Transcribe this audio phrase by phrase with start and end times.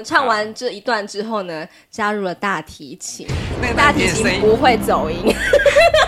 [0.00, 3.26] 们唱完这一段之后呢，加入了大提琴，
[3.60, 5.18] 那个大提琴不会走音。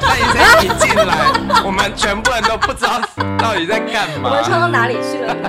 [0.00, 0.16] 大
[0.58, 1.30] 提琴一进来，
[1.62, 2.98] 我们全部人都不知道
[3.38, 4.30] 到底在干嘛。
[4.30, 5.36] 我们唱到哪里去了？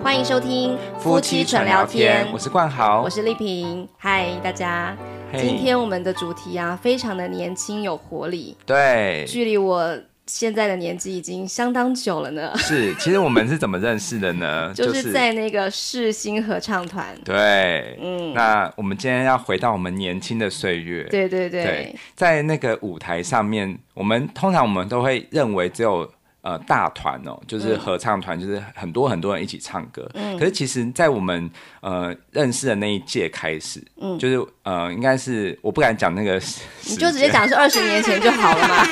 [0.00, 3.88] 欢迎收听夫妻纯聊天，我是冠豪，我是丽萍。
[3.98, 4.96] 嗨，大家
[5.36, 8.56] 今天我们的主题啊，非常的年轻有活力。
[8.64, 9.92] 对，距离我。
[10.26, 12.52] 现在的年纪已经相当久了呢。
[12.56, 14.72] 是，其实我们是怎么认识的呢？
[14.76, 17.16] 就是在那个世新合唱团。
[17.24, 18.32] 对，嗯。
[18.34, 21.04] 那我们今天要回到我们年轻的岁月。
[21.04, 21.64] 对对对。
[21.64, 26.10] 对，在那个舞台上面，我们通常我们都会认为只有。
[26.46, 30.06] 呃，大团哦，就是合唱团，嗯，就是很多很多人一起唱歌。
[30.12, 36.38] 嗯，可是其实，在我们呃认识的那一届开始，嗯，就是呃，应该是我不敢讲那个，
[36.84, 38.84] 你就直接讲是二十年前就好了嘛。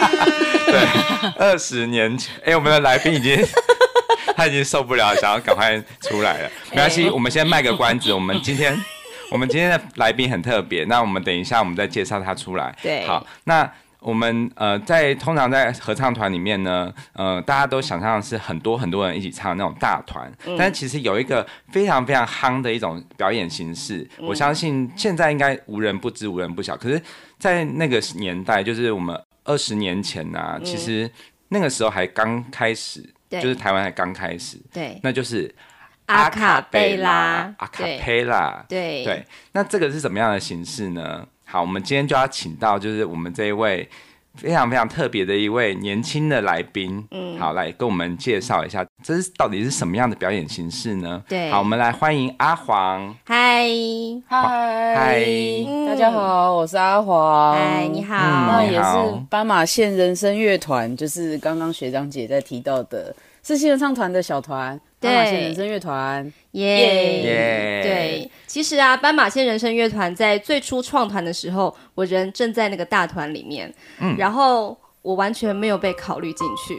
[0.73, 3.37] 对，二十年前，哎，我们的来宾已经
[4.35, 6.51] 他已经受不了，想要赶快出来了。
[6.71, 8.13] 没关系，我们先卖个关子。
[8.13, 8.77] 我们今天
[9.31, 12.75] 我们今天的来宾很特别，那我们等一下我们再介绍他出来。
[12.83, 13.71] 对，好，那。
[14.05, 26.77] 我们呃，在通常在合唱团里面呢，呃，大家都想象是很多很多人一起唱那种大团，嗯，但其实有一个非常非常夯的一种表演形式，嗯，我相信现在应该无人不知，无人不晓。
[26.77, 27.01] 可是，
[27.39, 31.11] 在那个年代，就是我们二十年前呐，其实
[31.49, 35.53] 那个时候还刚开始，就是台湾还刚开始，对，那就是
[36.07, 39.05] 阿卡贝拉，阿卡贝拉，对。
[39.05, 39.27] 对。
[39.53, 41.27] 那这个是什么样的形式呢？
[41.45, 43.89] 好，我们今天就要请到，就是我们这一位
[44.35, 51.23] 非常非常特别的一位年轻的来宾，嗯，好，来跟我们介绍一下，这是到底是什么样的表演形式呢？
[51.29, 53.69] 对，好，我们来欢迎阿黄，嗨，
[54.27, 55.27] 嗨，嗨，
[55.87, 64.81] 大家好，我是阿黄，嗨，你好，嗯、那也是斑马线人生乐团，就是刚刚学长姐在提到的世新合唱团的小团。
[65.01, 67.81] 斑马线人声乐团，耶耶！
[67.83, 76.79] 对，其实啊，斑马线人声乐团在最初创团的时候，我人正在那个大团里面，嗯，然后我完全没有被考虑进去。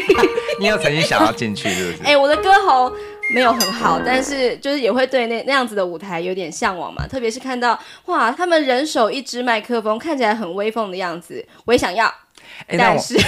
[0.58, 2.02] 你有曾经想要进去，是不是？
[2.08, 2.90] 哎、欸，我的歌喉
[3.34, 7.06] 没有很好，但是就是也会对那那样子的舞台有点向往嘛。
[7.06, 12.10] 特别是看到哇，他们人手一支麦克风，看起来很威风的样子，我也想要。
[12.68, 13.16] 欸、但是。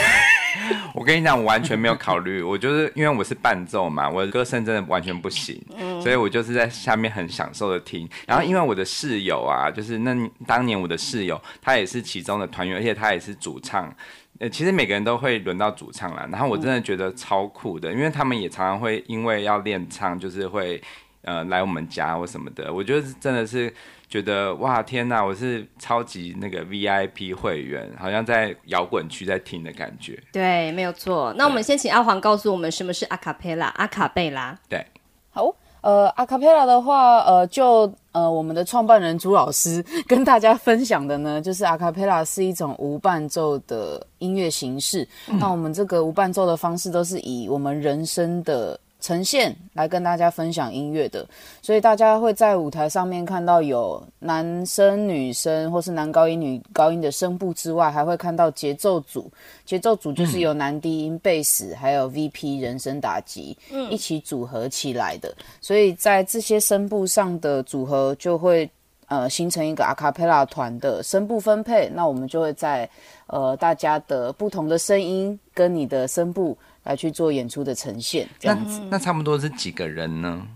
[0.93, 2.43] 我跟你讲，我完全没有考虑。
[2.43, 8.09] 我就是因为我是伴奏嘛，我的歌声真的完全不行，嗯，所以我就是在下面很享受的听。
[8.27, 10.13] 然后因为我的室友啊，就是那
[10.49, 13.95] 当年我的室友，他也是其中的团员，而且他也是主唱。
[14.41, 16.29] 呃，其实每个人都会轮到主唱啦。
[16.33, 20.83] 然后我真的觉得超酷的，因为他们也常常会因为要练唱，就是会
[21.23, 22.73] 呃来我们家或什么的。
[22.73, 23.73] 我觉得真的是。
[24.11, 30.21] 觉得哇天哪，我是超级那个 VIP 会员，好像在摇滚区在听的感觉。
[30.33, 31.33] 对，没有错。
[31.39, 33.69] 那我们先请阿黄告诉我们什么是阿卡贝拉。
[33.77, 34.59] 阿卡贝拉。
[34.69, 34.85] 对，
[35.31, 45.07] 好，呃，阿卡贝拉的话，呃，就呃我们的创办人朱老师跟大家分享的呢，就是阿卡贝拉是一种无伴奏的音乐形式。
[45.29, 45.39] 嗯。
[45.39, 48.77] 那我们这个无伴奏的方式都是以我们人声的。
[49.01, 51.27] 呈现来跟大家分享音乐的，
[51.63, 59.31] 所以大家会在舞台上面看到有男生、女生，或是男高音、女高音的声部之外，还会看到节奏组。
[59.65, 63.57] 节奏组就是由男低音、贝斯还有 VP 人声打击，
[63.91, 65.35] 一起组合起来的。
[65.61, 68.69] 所以在这些声部上的组合，就会
[69.07, 71.89] 呃形成一个阿卡贝拉团的声部分配。
[71.95, 72.89] 那我们就会在
[73.27, 76.57] 呃大家的不同的声音跟你的声部。
[76.83, 78.81] 来去做演出的呈现，这样子。
[78.85, 80.47] 那，那差不多是几个人呢？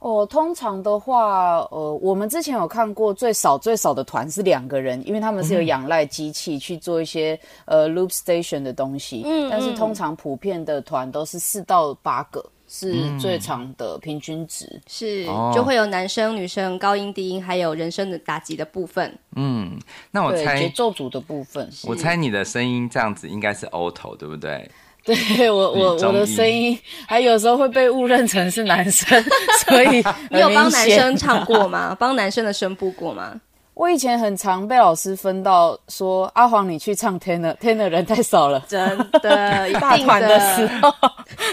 [0.00, 9.22] 哦，通常的话，呃，我们之前有看过最少最少的团是两个人，因为他们是有仰赖机器去做一些、嗯、呃 loop station 的东西。
[9.26, 14.64] 嗯，但是通常普遍的团都是四到八个是最长的平均值。
[14.72, 19.14] 嗯、是，就会有男生、女生、高音、低音，还有人声的打击的部分。
[19.36, 19.78] 嗯，
[20.10, 24.66] 那我猜节奏组的部分，我猜你的声音这样子应该是 auto，对不对？
[25.04, 29.22] 对我我我的声音还有时候会被误认成是男生，
[29.66, 31.96] 所以你有帮男生唱过吗？
[31.98, 33.34] 帮男生的声部过吗？
[33.74, 40.92] 我以前很常被老师分到说，阿黄你去唱 tenor，tenor 人太少了，真的，一大团的时候，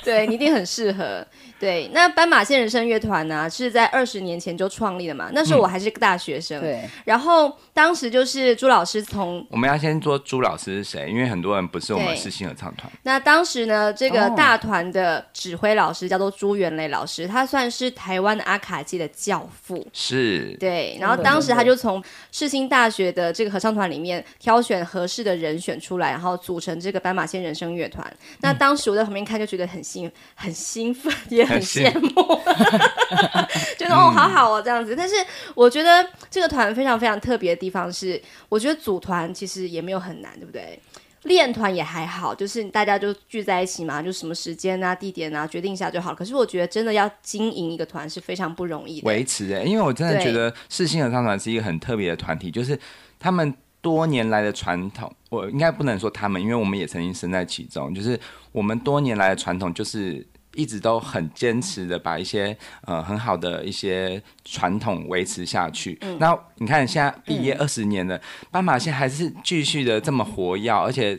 [0.04, 1.26] 对你一定很适合。
[1.60, 5.30] 对，那斑马线人生乐团呢，是在二十年前就创立的嘛？
[5.34, 6.60] 那时候我还是个大学生。
[6.60, 6.90] 嗯、对。
[7.04, 12.92] 然后当时就是朱老师从我们要先说朱老师是谁，因为很多人不是我们世新合唱团。
[13.02, 19.84] 那当时呢，这个大团的指挥老师、哦、叫做朱元磊老师，他算是台湾的阿卡基的教父。
[19.94, 20.56] 是。
[20.60, 20.96] 对。
[21.00, 28.06] 然后当时他就从世新大学的这个合唱团里面挑选合适的人选出来，然后组成这个斑马线人生乐团。
[28.42, 31.47] 那当时我在旁边看就觉得很兴很兴奋也。
[31.48, 32.10] 很羡慕，
[33.78, 34.96] 觉得哦好好哦，这样子。
[34.96, 35.16] 但是
[35.56, 40.80] 我觉得这个团非常非常特别的地方是，我觉得组团其实也没有很难，对不对？
[41.24, 46.16] 练团也还好，就是大家就聚在一起嘛，就什么时间啊、地点啊决定一下就好。
[46.16, 52.80] 可是我觉得真的要经营一个团是非常不容易的，维持哎，因为我真的觉得世新合唱团是一个很特别的团体，就是
[53.20, 58.18] 他们多年来的传统，我应该不能说他们，因为我们也曾经身在其中，就是
[58.54, 60.26] 我们多年来的传统就是。
[60.58, 65.98] 一直都很坚持的把一些呃很好的一些传统维持下去。
[66.02, 68.20] 嗯，那你看现在毕业二十年了，
[68.50, 71.18] 斑马线还是继续的这么活跃，而且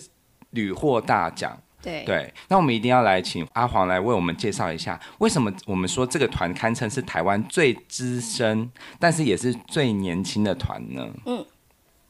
[0.51, 1.57] 屡获大奖。
[1.81, 8.69] 对对，那我们一定要来请阿黄来为我们介绍一下，为什么我们说这个团堪称是台湾最资深，
[8.99, 11.09] 但是也是最年轻的团呢？
[11.25, 11.47] 嗯。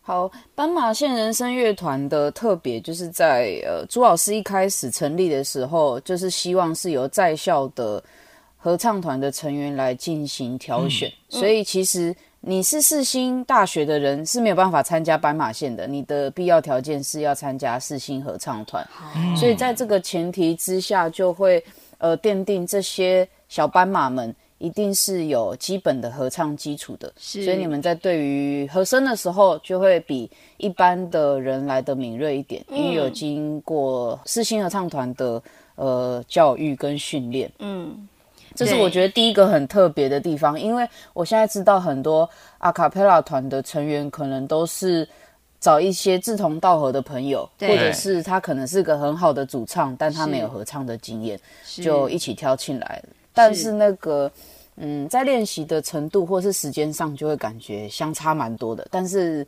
[0.08, 8.02] 好，斑马线人生乐团的特别就是在呃，朱老师一开始成立的时候，就是希望是由在校的
[8.56, 18.82] 合唱团的成员来进行挑选，嗯、所以其实你是世新大学的人是没有办法参加斑马线的，你的必要条件是要参加世新合唱团，
[19.14, 21.62] 嗯、所以在这个前提之下，就会
[21.98, 24.34] 呃奠定这些小斑马们。
[24.58, 35.40] 一定是有基本的合唱基础的，所以你们在对于和声的时候，就会比一般的人来的敏锐一点，嗯、因为有经过四星合唱团的
[35.76, 37.48] 呃教育跟训练。
[37.60, 38.08] 嗯，
[38.56, 42.28] 这是我觉得第一个很特别的地方，因为我现在知道很多
[42.58, 45.08] 阿卡贝拉团的成员可能都是
[45.60, 52.96] 找一些志同道合的朋友，或者是他可能是个很好的主唱，但他没有合唱的经验，就一起挑进来。
[53.04, 53.08] 了。
[53.38, 54.28] 但是那个，
[54.74, 58.84] 嗯，在练习的程度或是时间上，就会感觉相差蛮多的。
[58.90, 59.46] 但是，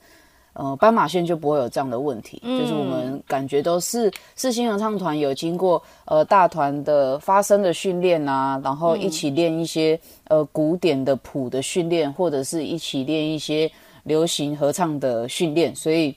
[0.52, 9.98] 呃，斑马线就不会有这样的问题，嗯、就是我们感觉都是四星合唱团有经过呃大团的发声的训练啊，然后一起练一些、
[10.28, 13.68] 嗯、呃古典的谱的训练，或者是一起练一些
[14.04, 16.14] 流行合唱的训练，所以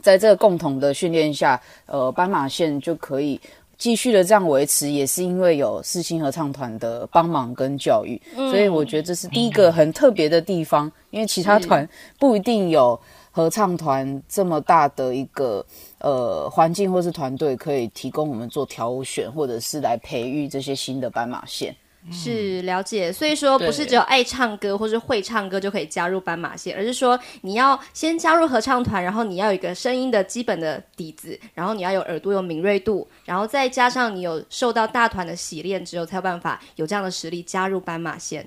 [0.00, 3.40] 在这个共同的训练下，呃，斑马线就可以。
[3.78, 10.90] 继续的这样维持，也是因为有四星合唱团的帮忙跟教育，嗯、所以我觉得这是第一个很特别的地方。
[11.10, 11.88] 因为其他团
[12.18, 12.98] 不一定有
[13.30, 15.64] 合唱团这么大的一个
[15.98, 21.74] 呃环境或是团队，可以提供我们做挑选，或者是来培育这些新的斑马线。
[22.12, 38.46] 是了解，所以说不是只有爱唱歌或是会唱歌就可以加入斑马线，而是说你要先加入合唱团，然后你要有一个声音的基本的底子，然后你要有耳朵有敏锐度，然后再加上你有受到大团的洗练之后，才有办法有这样的实力加入斑马线。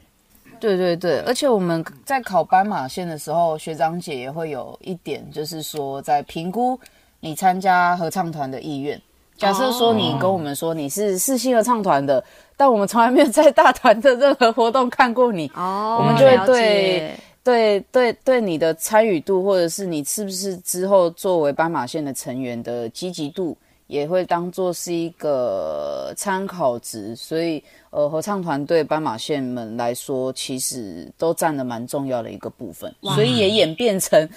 [0.60, 6.80] 对对对，而且我们在考斑马线的时候，学长姐也会有一点，就是说在评估
[7.22, 9.02] 你参加合唱团的意愿。
[9.38, 12.22] 假设说你跟我们说你是四星合唱团的，
[12.60, 23.56] 但我们从来没有在大团的任何活动看过你，哦，我们就会对对对对你的参与度，或者是你是不是之后作为斑马线的成员的积极度，
[23.88, 27.16] 也会当做是一个参考值。
[27.16, 34.30] 所以，呃，合唱团对斑马线们来说，其实都占了蛮重要的一个部分，所以也演变成。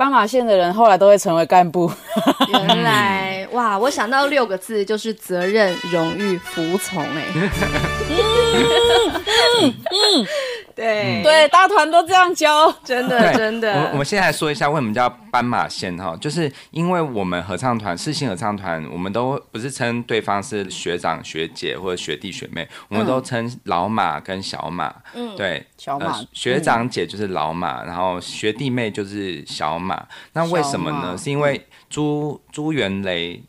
[0.00, 1.92] 斑马线的人后来都会成为干部。
[2.48, 7.04] 原来哇，我想到六个字就是责任、荣誉、服从。
[7.12, 7.24] 哎，
[9.60, 10.26] 嗯嗯，
[10.74, 13.72] 对对，大团都这样教，真的真的。
[13.74, 24.92] 我我们现在来说一下为什么叫斑马线哈，就是因为我们合唱团四星合唱团，我们都不是称对方是学长学姐或者学弟学妹，我们都称老马跟小马。
[25.14, 29.89] 嗯，对，小马学长姐就是老马，然后学弟妹就是小马。
[30.32, 31.16] 那为什么呢？
[31.16, 33.42] 是因为朱朱元雷，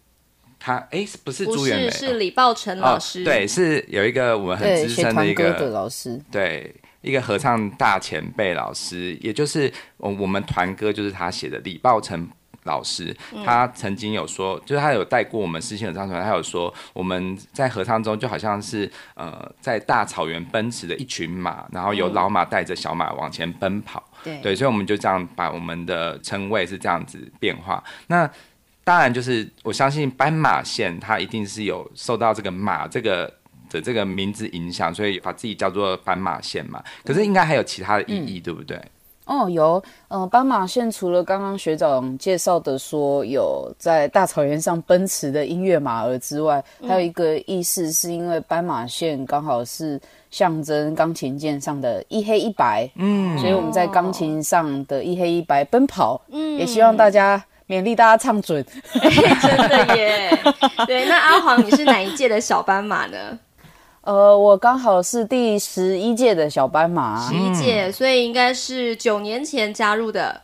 [0.60, 3.22] 他哎，不是朱元雷，是李抱成老师。
[3.22, 12.30] 哦，对，是有一个我们很资深的一个的老师，对，一个合唱大前辈老师，也就是我我们团歌就是他写的，李抱成。
[12.66, 13.12] 老师，
[13.44, 24.04] 他曾经有说，嗯、就是他有带过我们世新合唱团，他有说我们在合唱中就好像是呃在大草原奔驰的一群马，然后由老马带着小马往前奔跑。
[24.24, 27.84] 对，对，所以我们就这样把我们的称谓是这样子变化。
[28.08, 28.30] 那
[28.84, 33.32] 当然就是我相信斑马线它一定是有受到这个马这个
[33.70, 36.84] 的这个名字影响，所以把自己叫做斑马线嘛。
[37.06, 38.82] 可是应该还有其他的意义，嗯、对不对？
[39.32, 49.98] 哦，有，嗯、呃，斑马线除了刚刚学长介绍的说有在大草原上奔驰的音乐马儿之外，嗯、还有一个意思是因为斑马线刚好是
[50.32, 58.62] 象征钢琴键上的一黑一白，嗯，所以我们在钢琴上的一黑一白奔跑，嗯，也希望大家勉励大家唱准，
[59.00, 59.10] 欸、
[59.42, 60.40] 真的耶，
[60.86, 63.40] 对，那阿黄你是哪一届的小斑马呢？
[64.02, 70.42] 呃，我刚好是第十一届的小斑马，十一届，所以应该是九年前加入的。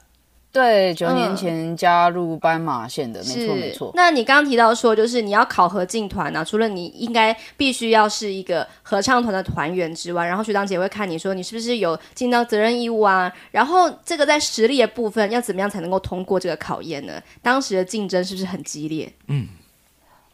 [0.51, 3.91] 对，九年前加入斑马线的，嗯、没错没错。
[3.93, 13.31] 那你刚刚提到说，就是你要考核进团啊，除了你应该必须要是一个合唱团的团员之外，然后学长姐会看你说你是不是有尽到责任义务啊？
[13.51, 17.21] 然后这个在实力的部分要怎么样才能够通过这个考验呢？
[17.41, 19.11] 当时的竞争是不是很激烈？
[19.27, 19.47] 嗯。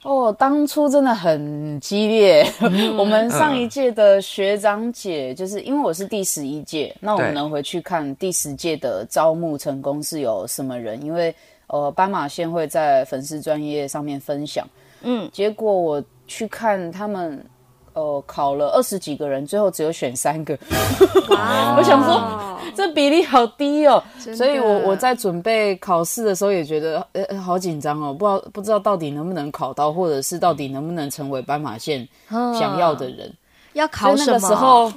[0.04, 2.46] 哦，当初真的很激烈。
[2.62, 11.02] 嗯、 我们上一届的学长姐，就是因为我是第十一届，那我们能回去看第十届的招募成功是有什么人？
[11.02, 11.34] 因为
[11.68, 14.68] 呃，斑马线会在粉丝专业上面分享。
[15.02, 17.44] 嗯，结果我去看他们。
[17.94, 20.58] 呃，考了二十几个人，最后只有选三个。
[21.78, 24.04] 我想说，这比例好低哦。
[24.36, 33.34] 所以我我在准备考试的时候也觉得，呃，好紧张哦，不知道不知道到底能不能考到，或者是到底能不能成为斑马线想要的人。
[33.74, 34.34] 要考什么？
[34.34, 34.94] 那个时候，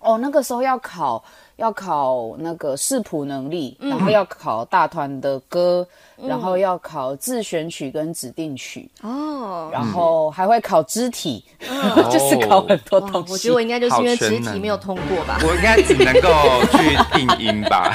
[0.00, 1.22] 哦，那个时候要考。
[1.60, 5.86] 要考那个视谱能力，然后要考大团的歌，
[6.16, 13.32] 嗯、然后要考自选曲跟指定曲哦，然后还会考肢体，哦、 就是考很多东西。
[13.34, 15.38] 我觉得我应该就是因为肢体没有通过吧。
[15.42, 16.30] 我应该只能够
[16.72, 17.94] 去定音吧，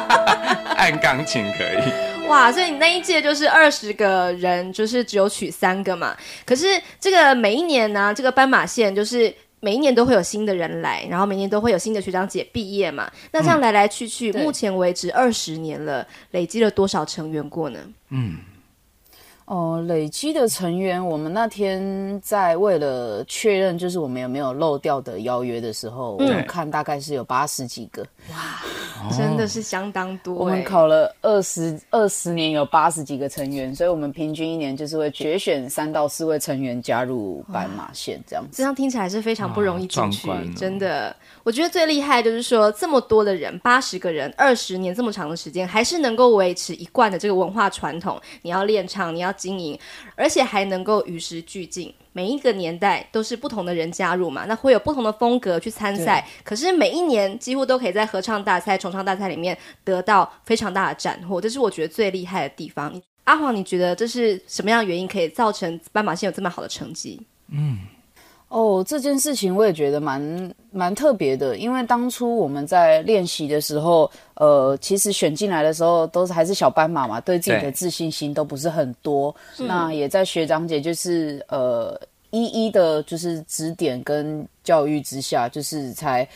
[0.76, 2.28] 按钢琴可以。
[2.28, 6.14] 哇，所以你那一届就是二十个人，就是只有取三个嘛。
[6.44, 6.66] 可是
[7.00, 9.34] 这个每一年呢、啊，这个斑马线就是。
[9.64, 13.08] 每一年都会有新的人来，然后每年都会有新的学长姐毕业嘛。
[13.30, 17.78] 那这样来来去去，嗯、目前为止二十年了，累积了多少成员过呢？
[18.10, 18.38] 嗯。
[19.52, 28.02] 哦，累积的成员，我们那天在为了确认，就是我们有没有漏掉的邀约的时候，嗯、我们看大概是有八十几个。
[28.30, 30.34] 哇，真的是相当多。
[30.36, 38.56] 我们考了二十二十年，有八十几个成员，所以我们平均一年就是会决选三到四位成员加入斑马线这样子。
[38.56, 41.14] 这样听起来是非常不容易进去，真的。
[41.44, 48.18] 我觉得最厉害就是说，这么多的人，八十个人，二十年这么长的时间，还是能够维持一贯的这个文化传统。
[48.40, 49.78] 你要练唱，你要经营，
[50.14, 51.92] 而且还能够与时俱进。
[52.12, 56.24] 每一个年代都是不同的人加入嘛，那会有不同的风格去参赛。
[56.44, 62.92] 可是每一年几乎都可以在合唱大赛、重唱大赛里面得到非常大的斩获，这是我觉得最厉害的地方。
[63.24, 67.20] 阿黄，你觉得这是什么样的原因可以造成斑马线有这么好的成绩？
[67.48, 67.78] 嗯。
[68.52, 79.34] 哦，这件事情我也觉得蛮蛮特别的，因为当初我们在练习的时候，呃，其实选进来的时候都是还是小斑马嘛，对自己的自信心都不是很多。
[79.56, 81.98] 那也在学长姐就是呃
[82.30, 86.28] 一一的，就是指点跟教育之下，就是才。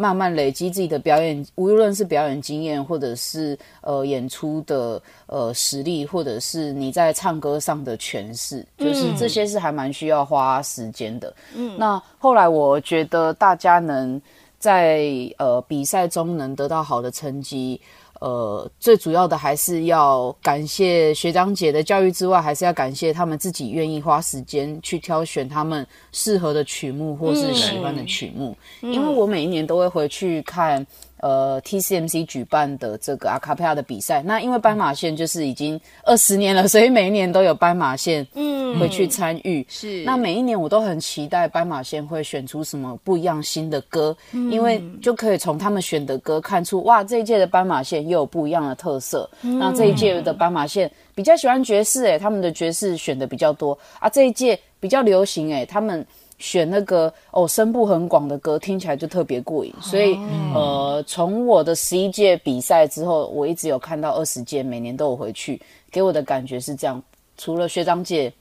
[0.00, 11.34] 慢慢累积自己的表演，无论是表演经验，或者是呃演出的呃实力，或者是你在唱歌上的诠释，就是这些是还蛮需要花时间的。
[11.54, 14.18] 嗯，那后来我觉得大家能
[14.58, 15.04] 在
[15.36, 17.78] 呃比赛中能得到好的成绩。
[18.20, 28.56] 呃，最主要的还是要感谢学长姐的教育之外，还是要感谢他们自己愿意花时间去挑选他们适合的曲目或是喜欢的曲目。
[28.82, 30.86] 嗯、因为我每一年都会回去看。
[31.20, 39.64] 呃，TCMC 举办的这个阿卡贝拉的比赛，那因为斑马线就是已经二十年了， 所以每一年都有斑马线嗯会去参与。
[39.68, 49.28] 是，那每一年我都很期待斑马线会选出什么不一样新的歌，嗯、因为就可以从他们选的歌看出，哇，这一届的斑马线又有不一样的特色。
[49.42, 54.08] 嗯、那这一届的斑马线比较喜欢爵士，诶，他们的爵士选的比较多啊。
[54.08, 56.06] 这一届比较流行，诶，他们。
[56.40, 59.72] 选那个哦，声部很广的歌，听起来就特别过瘾。
[59.80, 65.60] 所以，嗯、呃，从我的十一届比赛之后，我一直有看到二十届，每年都有回去，
[65.92, 67.00] 给我的感觉是这样。
[67.36, 68.32] 除了学长姐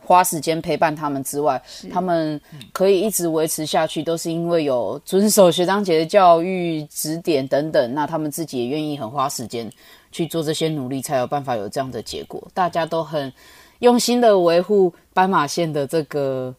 [0.00, 1.60] 花时间陪伴他们之外，
[1.92, 2.40] 他们
[2.72, 7.92] 可以一直维持下去，都是因为有遵守学长姐的教育指点等等。
[7.92, 9.68] 那他们自己也愿意很花时间
[10.12, 12.40] 去做这些努力，才有办法有这样的结果。
[12.54, 13.32] 大家都很
[13.80, 16.54] 用心的维护斑马线的这个。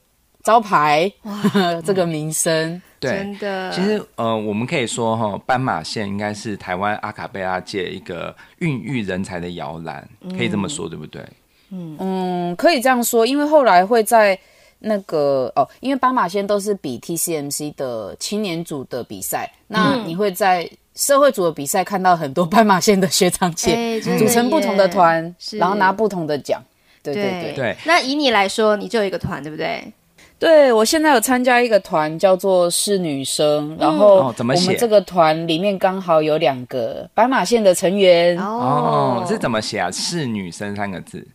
[0.49, 1.31] 招牌哇，
[1.85, 3.69] 这个名声，对，真的。
[3.71, 11.21] 其实，呃，我们可以说，哈，斑马线应该是台湾阿卡贝拉界一个孕育人才的摇篮，嗯、可以这么说，对不对？
[11.69, 14.35] 嗯嗯，可以这样说，因为后来会在
[14.79, 26.59] 那个哦，因为斑马线都是比 TCMC 的青年组的比赛，嗯、那你会在社会组的比赛看到很多斑马线的学长姐、欸、组成不同的团，是然后拿不同的奖。
[27.03, 27.77] 对对对对。
[27.85, 29.93] 那以你来说，你就有一个团，对不对？
[30.39, 38.39] 对，我现在有参加一个团，叫做是女生，然后我们这个团里面刚好有两个斑马线的成员。
[38.39, 39.91] 哦，这怎么写啊？
[39.91, 41.27] 是女生三个字。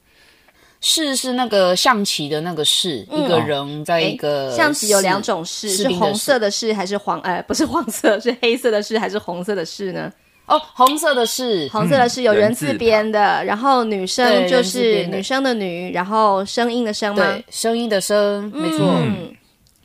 [0.80, 7.20] 士是那个象棋的那个士，嗯、一个人在一个象棋有两种士，是红色的士还是黄？
[7.20, 10.12] 呃，不是黄色，是黑色的士还是红色的士呢？
[10.46, 17.22] 哦，红色的是，红色的是有人字边的，然后女生就是女生的女，然后声音的声吗？
[17.22, 18.86] 对，声音的声，没错。
[19.00, 19.34] 嗯，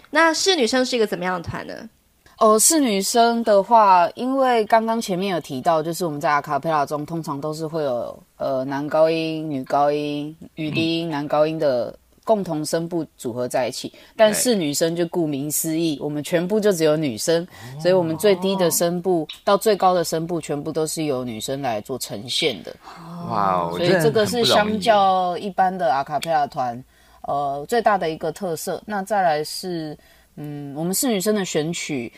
[0.09, 1.73] 那是女生是一个怎么样的团呢？
[2.39, 11.93] 哦，是女生的话，因为刚刚前面有提到，就是我们在阿卡贝拉中通常都是会有呃男高音、女高音、女低音、男高音的。
[12.29, 17.47] 共同声部组合在一起，但是女生就顾名思义，我们全部就只有女生，
[17.81, 22.71] 所以我们最低的声部到最高的声部全部都是由女生来做呈现的。
[23.31, 26.83] 哇，所以这个是相较一般的阿卡贝拉团，
[27.23, 28.79] 呃，最大的一个特色。
[28.85, 29.97] 那再来是，
[30.35, 32.13] 嗯，我们是女生的选曲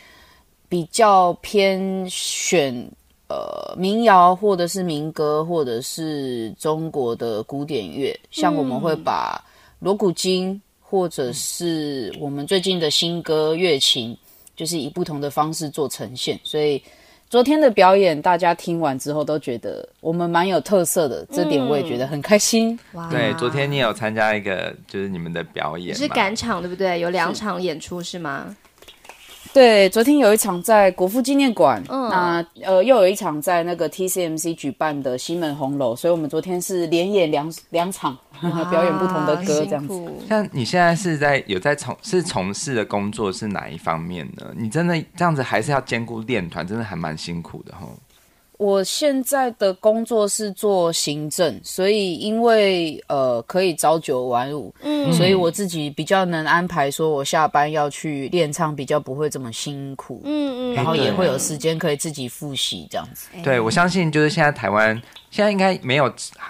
[0.68, 2.86] 比较偏选
[3.30, 9.42] 呃民谣或者是民歌或者是中国的古典乐，像我们会把。
[9.82, 14.14] 锣鼓经，或者是我们最近的新歌《月琴》，
[14.54, 16.38] 就是以不同的方式做呈现。
[16.44, 16.80] 所以
[17.28, 22.78] 昨天的表演，大家听完之后都觉得我们蛮有特色的，这点我也觉得很开心。
[22.92, 23.10] 哇！
[23.10, 27.00] 对，昨天你有参加一个就是你们的表演，是赶场对不对？
[27.00, 28.54] 有两场演出是吗？
[29.52, 38.16] 对，昨天有一场在国父纪念馆，嗯，那呃又有一场在那个 TCMC 举办的西门红楼，所以我们昨天是连演两两场，
[38.70, 40.02] 表演不同的歌这样子。
[40.26, 44.46] 像你现在是在有在从是从事的工作是哪一方面呢？
[44.56, 47.94] 你真的这样子还是要兼顾练团，真的还蛮辛苦的吼。
[48.62, 63.26] 我现在的工作是做行政，所以因为呃可以朝九晚五，嗯，所以我自己比较能安排，说我下班要去练唱，比较不会这么辛苦，嗯嗯，然后也会有时间可以自己复习这样子。
[63.42, 64.94] 对，我相信就是现在台湾
[65.32, 66.04] 现在应该没有，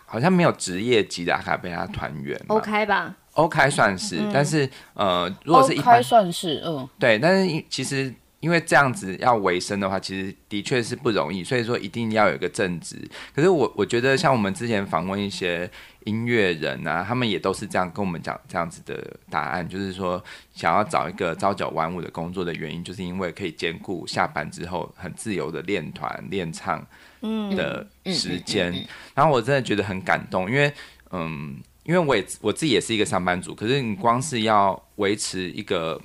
[0.04, 8.12] 好像没有职业级的阿卡贝拉团员，OK 吧？OK 算是，嗯、但是呃，如果是一般算是，嗯，对，但是其实。
[8.42, 12.96] 因为这样子要维生的话，其实的确是不容易，所以说一定要有一个正职。
[13.32, 15.70] 可是我我觉得，像我们之前访问一些
[16.06, 20.20] 音乐人啊，他们也都是这样跟我们讲这样子的答案，就是说
[20.52, 26.84] 想要找一个朝九晚五的工作的原因，就是因为可以兼顾下班之后很自由的练团练唱
[27.20, 28.74] 的时间。
[29.14, 30.72] 然后我真的觉得很感动，因为
[31.12, 36.02] 嗯，因为我也我自己也是一个上班族，可是你光是要维持一个。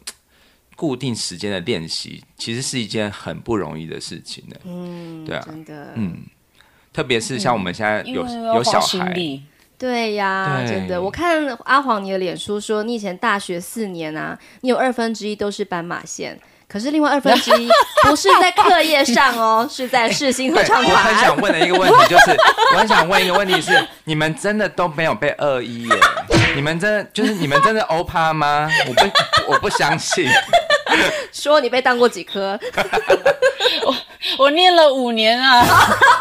[0.77, 4.55] 固定时间的练习，其实是一件很不容易的事情呢。
[4.63, 6.19] 嗯，对啊，真的，嗯，
[6.93, 9.11] 特别是像我们现在有、嗯、有小孩，
[9.79, 11.01] 对呀，对真的。
[11.01, 17.67] 我看阿黄你的脸书说，你以前大学四年啊，你有二分之一都是斑马线，可是另外二分之一
[18.07, 20.91] 不是在课业上哦，是在世新合唱团。
[20.91, 22.31] 我很想问的一个问题就是，
[22.75, 25.95] 我很想问一个问题是，你们真的都没有被二一耶？
[26.55, 28.67] 你们真的就是你们真的欧趴吗？
[28.87, 30.27] 我不我不相信。
[31.31, 32.60] 说你被当过几科？
[33.86, 33.95] 我
[34.39, 35.63] 我念了五年啊，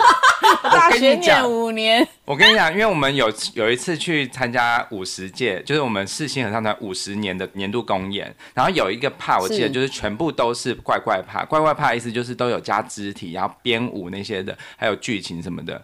[0.62, 2.06] 大学念五年。
[2.24, 15.80] 我跟你讲，因为我们有有一次去参加五十届，就是我们四星合唱团五十年的年度公演，然后有一个 part，我记得就是全部都是怪怪 part，怪怪 part 意思就是都有加肢体，然后编舞那些的，还有剧情什么的。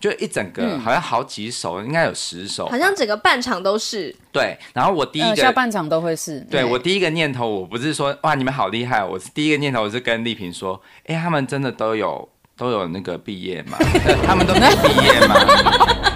[0.00, 4.16] 就一整个好像好几首，嗯、应该有十首，好像整个半场都是。
[4.32, 6.40] 对，然后我第一个、呃、下半场都会是。
[6.50, 13.76] 对，对我第一个念头，我不是说哇你们好厉害，我是第一个念头，我是跟丽萍说，哎、欸，他们真的都有都有那个毕业吗？
[14.26, 15.36] 他们都没毕业吗？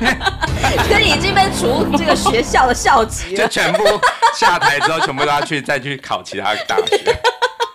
[0.89, 3.85] 可已经被除这个学校的校籍了，就全部
[4.35, 7.15] 下台之后，全部都要去再去考其他大学。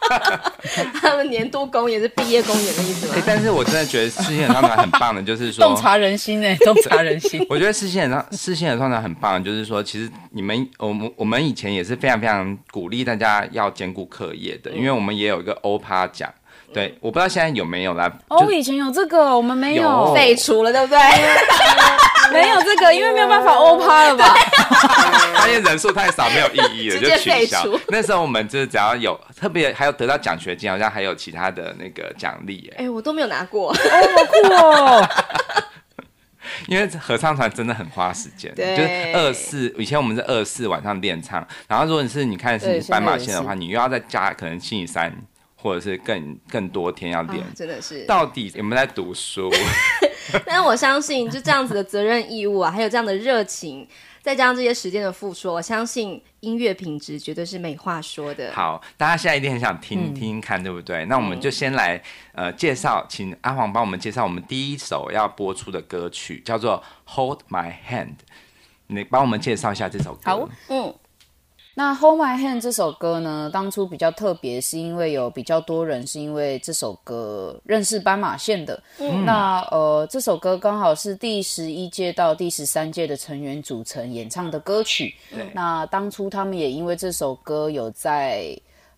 [1.02, 3.14] 他们年度公演是毕业公演的意思吗？
[3.16, 7.46] 欸，但是我真的觉得世新合唱团很棒的，就是说洞察人心哎， 洞察人心。
[7.50, 16.32] 我觉得世新合唱世新合唱团很棒，就是说其实你们我们我们以前也是非常非常鼓励大家要兼顾课业的，因为我们也有一个欧趴奖。
[16.74, 18.12] 对，我不知道现在有没有啦。
[18.28, 21.00] 哦，以前有这个，我们没有废除了，对不对？
[22.32, 24.36] 没有这个，因为没有办法 欧趴了吧？
[25.34, 27.66] 发现人数太少，没有意义了， 就取消。
[27.88, 32.72] 那时候我们就是只要有特别，还有得到奖学金，好像还有其他的那个奖励。
[32.78, 35.10] 哎，我都没有拿过，哦，好酷哦！
[36.68, 45.12] 因为合唱团真的很花时间，就是二四，以前我们是二四晚上练唱，然后如果你是你看是斑马线的话，你又要再加可能星期三。
[45.62, 49.52] 或者是更更多天要练，啊，真的是到底有没有在读书？
[50.46, 53.86] 但我相信，就这样子的责任义务啊，还有这样的热情，
[54.22, 58.54] 再加上这些时间的付出，我相信音乐品质绝对是没话说的。
[58.54, 61.04] 好，大家现在一定很想听、嗯、听听看，对不对？
[61.06, 62.02] 那我们就先来
[62.34, 66.82] 呃介绍，请阿黄帮我们介绍我们第一首要播出的歌曲，叫做
[67.16, 68.06] 《Hold My Hand》。
[68.88, 70.22] 你帮我们介绍一下这首歌。
[70.24, 70.96] 好，嗯。
[71.80, 78.84] 那《Hold My Hand》这首歌呢，当初比较特别，是因为有比较多人是因为这首歌认识斑马线的。
[79.00, 85.16] 嗯，那呃，这首歌刚好是第十一届到第十三届的成员组成演唱的歌曲。
[85.54, 88.54] 那当初他们也因为这首歌有在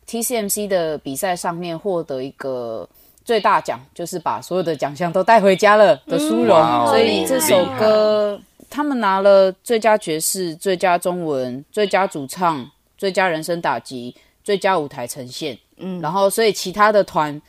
[0.07, 2.89] TCMC 的比赛上面获得一个
[3.23, 6.57] 最大奖，就是把所有的奖项都带回家了的殊荣。
[6.59, 8.41] 嗯，所以这首歌。
[8.71, 15.55] 他们拿了最佳爵士、最佳中文、最佳主唱、最佳人声打击、最佳舞台呈现。
[15.77, 17.39] 嗯，然后所以其他的团。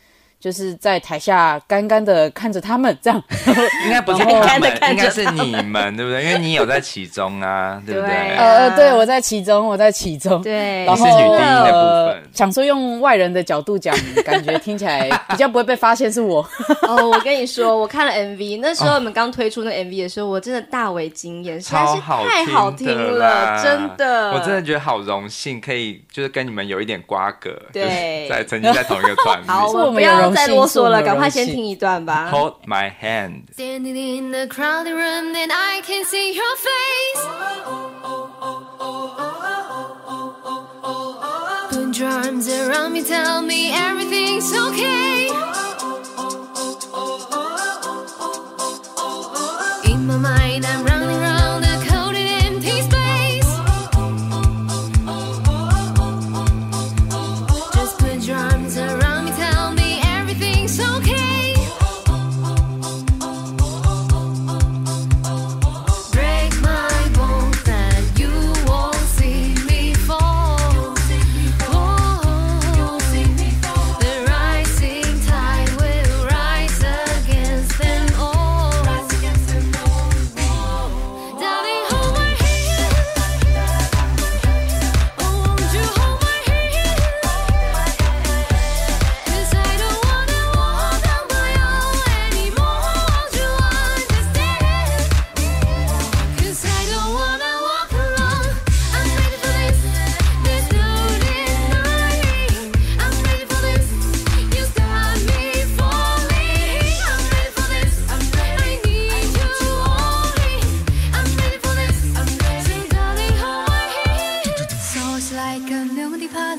[0.43, 3.23] 就是在台下干干的看着他们这样，
[3.87, 6.25] 应该不是干干的看着，应该是你们对不对？
[6.25, 8.13] 因为你有在其中啊， 对不对？
[8.37, 10.43] 呃，对，我在其中，我在其中。
[10.43, 12.23] 对，然后是女低音的部分。
[12.35, 16.45] 想说用外人的角度讲，感觉听起来比较不会被发现是我。
[16.89, 24.33] 哦，我跟你说，我看了 MV，那时候你们刚推出那 MV 的时候，我真的大为惊艳，实在是太好听了，真的。
[24.33, 29.41] 我真的觉得好荣幸，可以就是跟你们有一点瓜葛，对，在曾经在同一个团。
[29.47, 30.32] 好，我们 要。
[30.32, 32.30] 再啰嗦了，赶快先听一段吧。
[32.32, 33.48] Hold my hand.
[33.56, 37.22] Standing in the crowded room, then I can see your face.
[41.72, 45.30] Put your arms around me, tell me everything's okay.
[49.86, 50.86] In my mind, I'm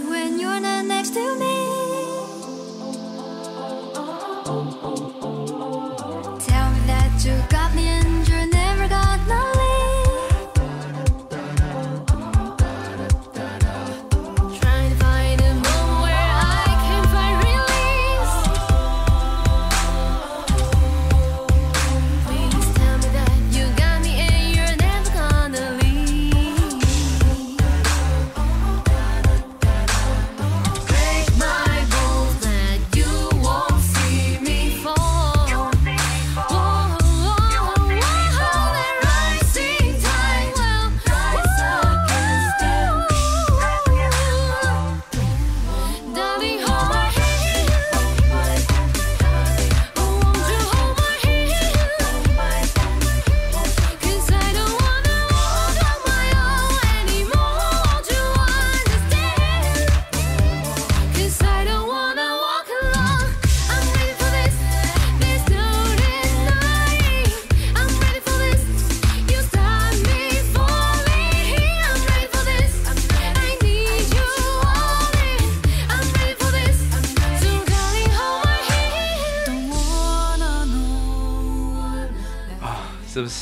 [0.09, 1.63] When you're not next to me.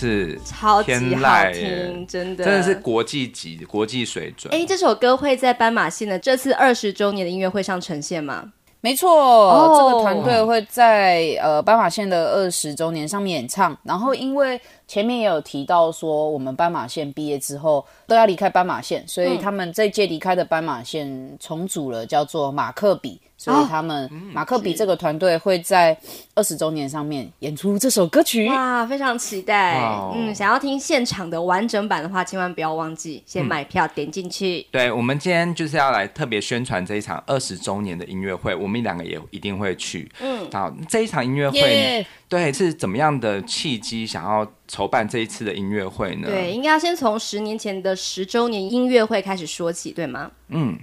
[0.02, 4.52] 是超级好听，真的真的是国际级、国际水准。
[4.52, 8.52] 哎，这首歌会在斑马线的这次二十周年的音乐会上呈现吗？
[8.84, 13.78] 没错，这个团队会在呃斑马线的二十周年上面演唱。
[13.84, 23.22] 然后因为前面也有提到说，我们斑马线毕业之后都要离开斑马线，所以他们这届离开的斑马线重组了，叫做马克笔。
[23.42, 25.98] 所以他们马克笔这个团队会在
[26.36, 28.48] 二十周年上面演出这首歌曲。
[28.48, 29.80] 哇，非常期待！
[29.80, 34.64] 哇嗯，想要听现场的完整版的话，千万不要忘记先买票点进去。
[34.70, 40.08] 对，我们今天就是要来特别宣传这一场二十周年的音乐会，我们两个也一定会去。
[40.22, 46.28] 嗯，好，这一场音乐会对是怎么样的契机，想要筹办这一次的音乐会呢？
[46.28, 50.30] 对，应该要先从十年前的十周年音乐会开始说起，对吗？
[50.50, 50.78] 嗯。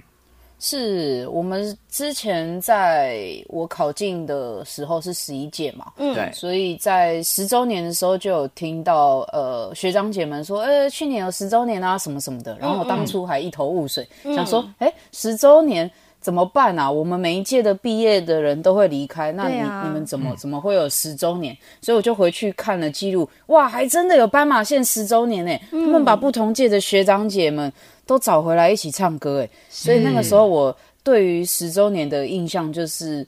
[0.59, 6.13] 是我们之前在我考进的时候是十一届嘛，嗯。
[6.13, 16.91] 对，所以在十周年的时候就有听到呃学长姐们说，呃去年有十周年啊什么什么的，然后我当初还一头雾水，想说，哎十周年怎么办啊？
[16.91, 19.83] 我们每一届的毕业的人都会离开，那你、啊。
[19.85, 21.57] 你们怎么怎么会有十周年？
[21.81, 25.57] 所以我就回去看了记录，哇，还真的有斑马线十周年呢！
[25.71, 27.71] 他们把不同届的学长姐们
[28.09, 33.23] 都找回来一起唱歌，哎，所以那个时候我对于十周年的印象就是，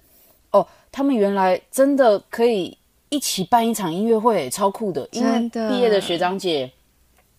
[0.49, 2.75] 哦，他们原来真的可以
[3.09, 5.07] 一起办一场音乐会，超酷的！
[5.11, 6.67] 因为毕业的学长姐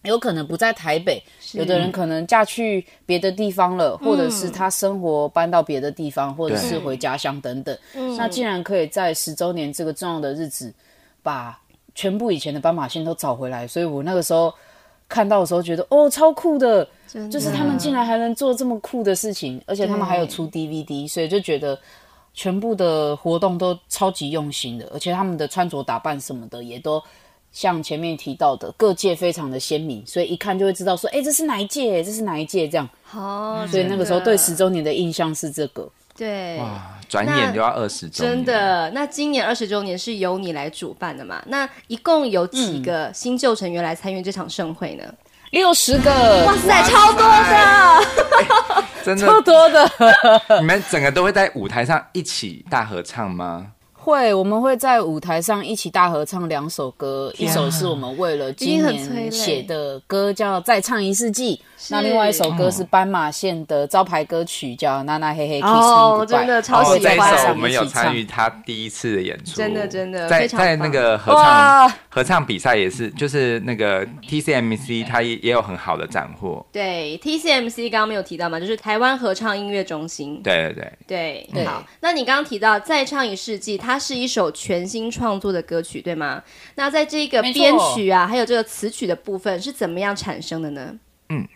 [0.05, 1.20] 有可能不在台北，
[1.55, 7.76] 有的人可能嫁去别的地方了，或者是他生活搬到别的地方，或者是回家乡等等。
[8.16, 10.72] 那既然可以在十周年这个重要的日子，
[11.24, 11.61] 把
[11.96, 14.55] 全部以前的斑马线都找回来，所以我那个时候
[15.12, 16.88] 看到的时候觉得，哦，超酷的！
[17.12, 21.79] 的就是他们竟然还能做这么酷的事情，而且他们还有出 DVD，所以就觉得
[22.33, 27.03] 全部的活动都超级用心的，而且他们的穿着打扮什么的也都
[27.53, 32.03] 像前面提到的各界非常的鲜明，所以一看就会知道说，哎，这是哪一届？
[32.03, 32.66] 这是哪一届？
[32.66, 35.87] 这样，好，所以那个时候对十周年的印象是这个。
[36.16, 36.59] 对。
[36.59, 41.42] 哇，转眼就要二十周年，真的，那今年二十周年是由你来主办的嘛？
[41.46, 45.05] 那一共有几个新旧成员来参与这场盛会呢？
[45.51, 46.11] 六十个，
[46.46, 48.85] 哇塞，超多的！
[49.05, 49.90] 真的 超多的。
[50.61, 53.66] 你们整个都会在舞台上一起大合唱吗？
[54.02, 61.56] 会，我们会在舞台上一起大合唱两首歌，一首是我们为了今年写的歌，叫《再唱一世纪》，
[61.88, 67.00] 那另外一首歌是斑马线的招牌歌曲，叫《娜娜嘿嘿 Kiss Me 哦 Goodbye》，真的超哦，喜欢。
[67.02, 80.40] 这一首上我们有参与他第一次的演出，真的真的在在那个合唱合唱比赛也是，就是那个 TCMC 它也也有很好的斩获，对，TCMC 刚刚没有提到嘛，就是台湾合唱音乐中心。
[80.42, 81.64] 对对对，对，对。
[81.64, 86.42] 好，那你刚刚提到《再唱一世纪》，它是一首全新创作的歌曲，对吗？
[86.74, 90.98] 那在这个编曲啊，还有这个词曲的部分是怎么样产生的呢？
[91.28, 91.46] 嗯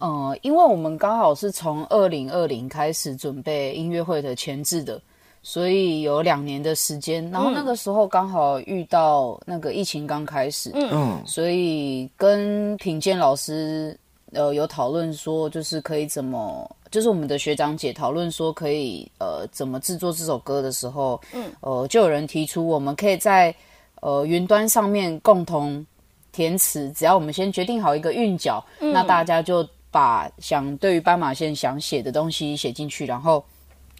[0.00, 5.00] 呃，因为我们刚好是从二零二零开始准备音乐会的前置的，
[5.42, 7.28] 所以有两年的时间。
[7.32, 13.98] 然后那个时候刚好遇到那个疫情刚开始，嗯，所以跟品鉴老师
[14.32, 23.54] 呃有讨论说，就是可以怎么，就是我们的学长姐讨论说可以呃怎么制作这首歌的时候，嗯，呃就有人提出我们可以在
[24.00, 25.84] 呃云端上面共同
[26.32, 33.44] 填词，只要我们先决定好一个韵脚，那大家就把想对于斑马线想写的东西写进去，然后。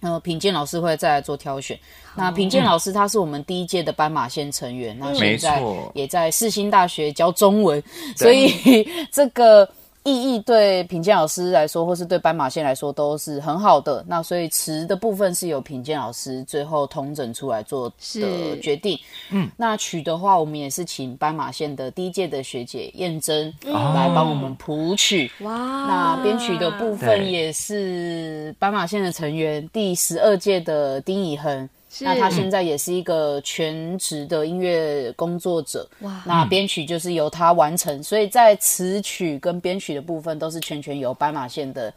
[0.01, 1.77] 呃，品鉴老师会再来做挑选。
[2.15, 5.61] 那品鉴老师他是我们第一届的斑马线成员，那现在
[5.93, 7.83] 也在世新大学教中文，
[8.15, 9.69] 所以这个
[10.09, 14.05] 意义对品鉴老师来说，或是对斑马线来说都是很好的。
[14.09, 18.99] 那所以词的部分是由品鉴老师最后统整出来做的是决定。
[19.31, 25.31] 嗯，那曲的话，我们也是请斑马线的第一届的学姐燕珍来帮我们谱曲。
[25.41, 31.69] 哇，那编曲的部分也是斑马线的成员，第十二届的丁以恒。
[31.91, 35.89] 是那他现在也是一个全职的音乐工作者。
[36.01, 41.93] 哇那编曲就是由他完成，所以在词曲跟编曲的部分都是全权由斑马线的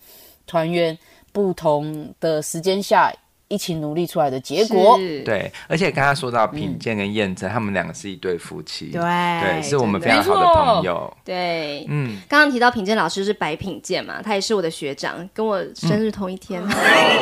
[0.47, 0.97] 团员
[1.31, 3.13] 不同的时间下
[3.51, 4.97] 一起努力出来的结果。
[5.25, 16.61] 对，而且刚刚说到品鉴跟验证，他们两个是一对夫妻，对对，是我们非常好的朋友，对，嗯，刚刚提到品鉴老师是白品鉴嘛，他也是我的学长，跟我生日同一天。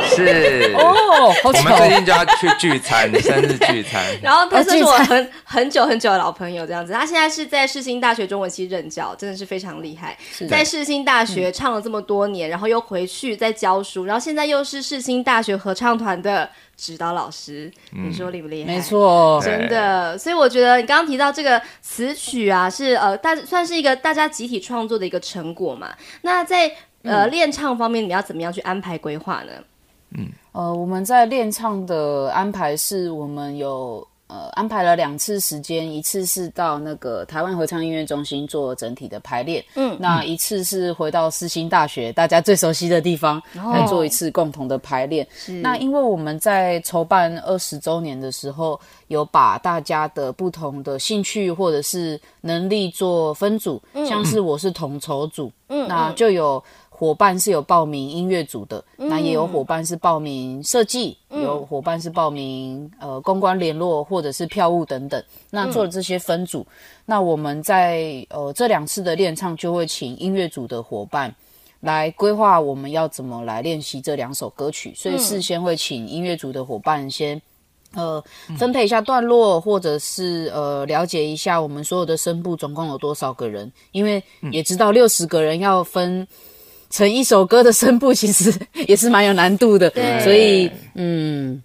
[0.07, 0.73] 是。
[0.77, 4.03] 哦，好我巧们最近就要去聚餐， 生日聚餐。
[4.21, 6.93] 然后他算是我很很久很久的老朋友，这样子。
[6.93, 10.17] 他现在是在世新大学中文系任教，真的是非常厉害。
[10.47, 18.73] 在世新大学唱了这么多年，然后又回去再教书，然后现在又是世新大学合唱团的指导老师，你说厉不厉害？
[18.73, 25.93] 没错，真的，所以我觉得你刚刚提到这个词曲啊，是呃大算是一个大家集体创作的一个成果嘛。
[26.21, 26.71] 那在
[27.03, 29.51] 呃练唱方面，你要怎么样去安排规划呢？
[30.17, 45.27] 嗯呃，我们在练唱的安排是，我们有呃安排了两次时间，一次是到那个台湾合唱音乐中心做整体的排练，嗯，那一次是回到世新大学大家最熟悉的地方来做一次共同的排练。
[45.61, 56.63] 那因为我们在筹办二十周年的时候，有把大家的不同的兴趣或者是能力做分组，像是我是统筹组，嗯，那就有。
[56.99, 65.23] 伙伴是有报名音乐组的，那也有伙伴是报名设计，有伙伴是报名呃公关联络或者是票务等等。
[65.49, 66.67] 那做了这些分组，
[67.05, 71.33] 那我们在呃这两次的练唱就会请音乐组的伙伴
[71.79, 77.41] 来规划我们要怎么来练习这两首歌曲，所以事先会请音乐组的伙伴先。
[77.95, 78.23] 呃，
[78.57, 86.27] 分配一下段落，或者是呃，了解一下我们所有的声部总共有多少个人，因为也知道六十个人要分
[86.89, 88.53] 成一首歌的声部，其实
[88.87, 89.89] 也是蛮有难度的。
[90.23, 91.61] 所以嗯。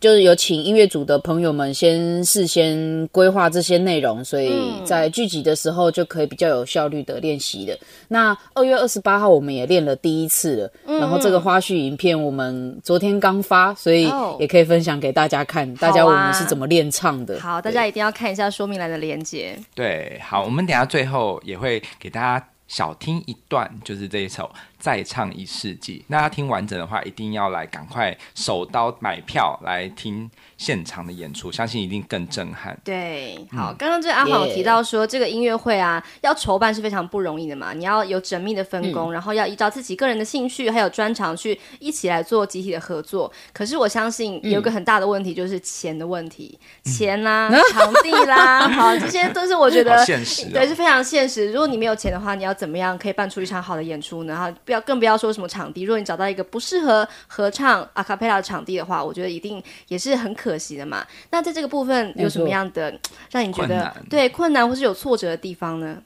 [0.00, 4.50] 就是有请音乐组的朋友们先事先规划这些内容，所以
[4.82, 7.76] 在聚集的时候就可以比较有效率的练习了。
[8.08, 14.10] 那二月二十八号我们也练了第一次了，嗯、然后这个花絮影片我们昨天刚发，所以
[14.40, 17.38] 也可以分享给大家看，大家我们是怎么练唱的。
[17.38, 19.54] 好，啊、好，大家一定要看一下说明栏的连接。
[19.74, 22.44] 对，好，我们等一下最后也会给大家
[22.76, 24.52] 小听一段，就是这一首。
[24.84, 32.78] 再唱一世纪，那要听完整的话，一定要来赶快手刀买票来听现场的演出，相信一定更震撼。
[32.84, 43.32] 对，好，刚刚这阿黄有提到说，这个音乐会啊，要筹办是非常不容易的嘛，你要有缜密的分工，嗯、然后要依照自己个人的兴趣还有专长去一起来做集体的合作。
[43.54, 51.50] 可是我相信有个很大的问题，就是钱的问题，嗯、钱啦、啊、场地啦， 好，这些都是我觉得现实、哦，对，是非常现实。
[51.50, 54.34] 如果你没有钱的话，你要怎么样可以办出一场好的演出呢？
[54.34, 61.06] 然后要更不要说什么场地，如果你找到一个不适合合唱阿卡贝拉的场地的话，我觉得一定也是很可惜的嘛。
[61.30, 62.92] 那在这个部分有什么样的
[63.30, 65.96] 让你觉得困对困难或是有挫折的地方呢？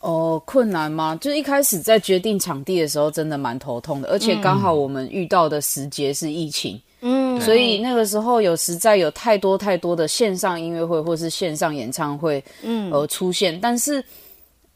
[0.00, 1.16] 哦，困难吗？
[1.20, 14.02] 就是一开始在决定场地的时候，真的蛮头痛的，而且刚好我们遇到的时节是疫情，嗯，所以那个时候有实在有太多太多的线上音乐会或是线上演唱会，嗯，而出现，但是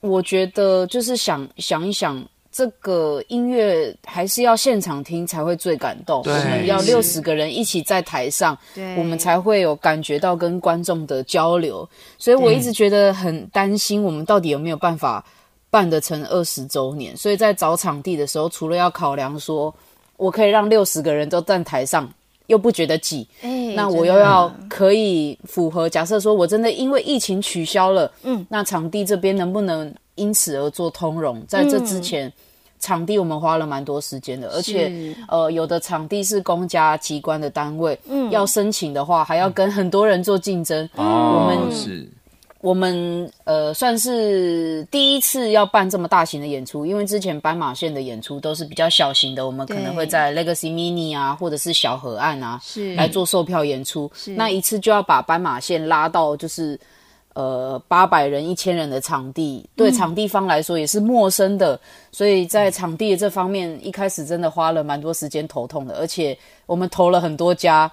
[0.01, 2.23] 我觉得就是想想一想。
[2.55, 8.57] 这个音乐还是要现场听才会最感动，我们要六十个人一起在台上，
[8.97, 11.87] 我们才会有感觉到跟观众的交流。
[12.17, 15.25] 所以我一直觉得很担心，我们到底有没有办法
[15.69, 17.17] 办得成二十周年？
[17.17, 19.75] 所以在找场地的时候，除了要考量说
[20.17, 22.09] 我可以让六十个人都站台上，
[22.47, 25.88] 又不觉得挤，欸、那我又要可以符合。
[25.88, 31.44] 假设说我真的因为疫情取消了，嗯，那场地这边能不能因此而做通融？
[31.46, 32.29] 在这之前。
[32.29, 32.33] 嗯
[32.81, 34.92] 场地我们花了蛮多时间的，而且
[35.27, 40.87] 呃，有的场地是公家机关的单位，嗯，要申请的话还要跟很多人做竞争。
[40.94, 42.07] 我们是，
[42.61, 54.12] 我们呃算是第一次要办这么大型的演出，因为之前斑马线的演出都是比较小型的，我们可能会在 Legacy Mini 啊，或者是小河岸啊，是来做售票演出。
[54.37, 56.79] 那一次就要把斑马线拉到就是。
[57.35, 67.90] 呃，八百人、一千人的场地，对场地方来说也是陌生的，嗯、所以在场地的这方面，一开始真的花了蛮多时间头痛的，而且我们投了很多家，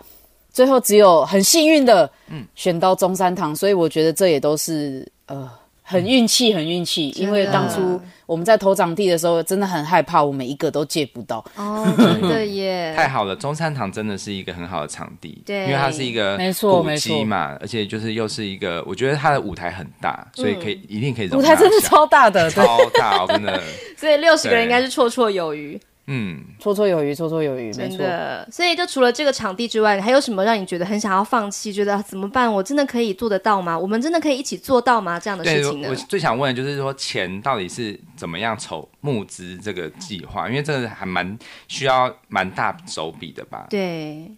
[0.51, 5.49] 最后只有很幸运的，嗯，选到中山堂，所以我觉得这也都是呃。
[5.91, 11.43] 很运气，很运气，因为当初我们在投场地的时候，真的很害怕，我们一个都借不到。
[11.57, 12.93] 哦，真的 耶！
[12.95, 21.29] 太好了，中山堂真的是一个很好的场地，对，因为它是一个没错没错嘛，而且就是又是一个，我觉得它的舞台很大，所以可以、嗯、一定可以。
[21.31, 23.61] 舞台真的超大的，超大，真的。
[23.97, 25.77] 所以六十个人应该是绰绰有余。
[26.13, 28.05] 嗯，绰绰有余，绰绰有余，没错。
[28.51, 31.71] 所以，就除了这个场地之外，还有什么让你觉得很想要放弃？
[31.71, 32.51] 觉得怎么办？
[32.51, 33.79] 我真的可以做得到吗？
[33.79, 35.17] 我们真的可以一起做到吗？
[35.17, 35.87] 这样的事情呢？
[35.89, 40.49] 我最想问的就是说，钱到底是怎么样筹募资这个计划？
[40.49, 43.67] 因为这个还蛮需要蛮大手笔的吧？
[43.69, 44.29] 对，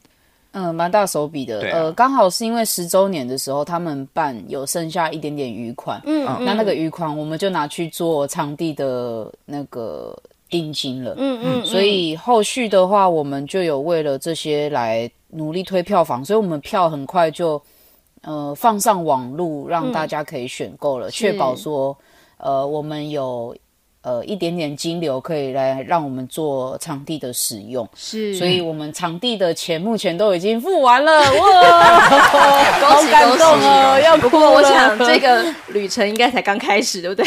[0.52, 1.60] 嗯，蛮大手笔的。
[1.72, 10.16] 啊、呃，刚好是因为十周年的时候，他们办有剩下一点点余款，嗯，嗯，那那个余款我们就拿去做场地的那个。
[10.54, 17.60] 定金了，嗯嗯，所以后续的话，我们就有为了这些来努力推票房，所以我们票很快就
[18.22, 21.98] 呃放上网路，让大家可以选购了，确、嗯、保说
[22.38, 23.56] 呃我们有。
[24.04, 31.84] 呃，一点点金流可以来让我们做场地的使用，是，所以我们场地的钱目前都已经付完了，哇，
[32.84, 33.98] 好感动哦！
[34.04, 37.26] 要不过我想这个旅程应该才刚开始，对不对？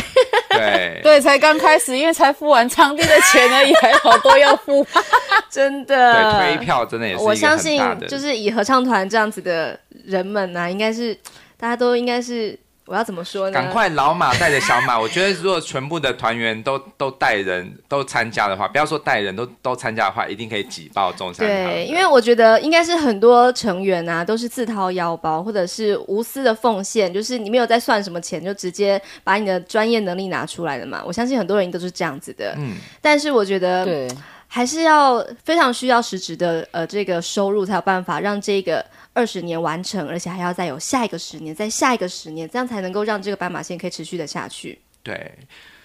[0.51, 4.87] 对 对，才刚开始，因为才付完场地的钱而已，还好多要付，
[5.51, 6.13] 真的。
[6.39, 11.19] 对，推票真的也是我相信就是以合唱团这样子的人们呢、啊，应该是
[11.57, 12.59] 大家都应该是。
[12.87, 13.53] 我要怎么说呢？
[13.53, 21.73] 赶快老马带着小马， 我觉得如果全部的团员都都带人都参加的话，不要说带人都都参加的话，一定可以挤爆中山堂。
[21.73, 31.03] 对，因为我觉得应该是很多成员啊，都是自掏腰包或者是无私的奉献，就是你没有在算什么钱，就直接把你的专业能力拿出来的嘛。
[31.05, 32.55] 我相信很多人都是这样子的。
[32.57, 34.09] 嗯，但是我觉得对，
[34.47, 38.85] 还是要非常需要实质的呃这个收入，才有办法让这个。
[39.17, 44.79] 二十年完成，而且还要再有下一个十年，再下一个十年，这样才能够让这个斑马线可以持续的下去。
[45.03, 45.33] 对，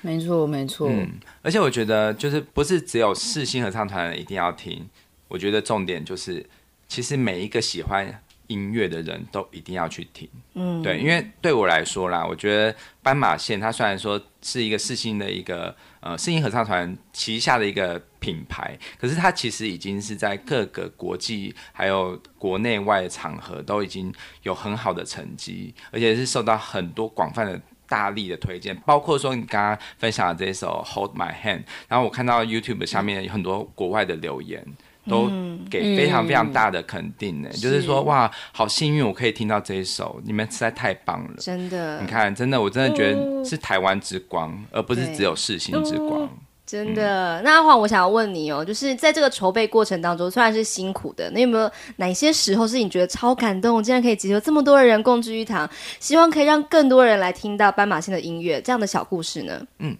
[0.01, 0.89] 没错没错。
[0.89, 4.85] 嗯，而且我觉得就是不是只有世新合唱团一定要听，
[5.29, 6.45] 我觉得重点就是，
[6.89, 10.27] 其实每一个喜欢音乐的人都一定要去听。
[10.55, 24.13] 嗯，对，因为对我来说啦，我觉得斑马线它虽然说是一个世新的一个呃世新合唱团旗下的一个品牌，可是它其实已经是在各个国际还有国内外的场合都已经
[24.43, 31.59] 有很好的成绩，而且是受到很多广泛的大力的推荐，包括说你刚刚分享的这一首《Hold My Hand》，
[31.89, 34.65] 然后我看到 YouTube 下面有很多国外的留言。
[35.09, 35.31] 都
[35.67, 41.99] 给非常非常大的肯定呢、欸，嗯、就是说哇，好幸运我可以听到这一首，你们实在太棒了，真的。
[41.99, 46.29] 你看，真的，我真的觉得是台湾之光，哦、而不是只有世新之光。
[46.71, 47.39] 真的。
[47.39, 55.69] 嗯、那阿黄，我想要问你哦，就是在这个筹备过程当中，虽然是辛苦的，那有没有哪些时候是你觉得超感动，竟然可以集合这么多的人共聚一堂，
[55.99, 59.67] 希望可以让更多人来听到斑马线的音乐这样的小故事呢？
[59.79, 59.97] 嗯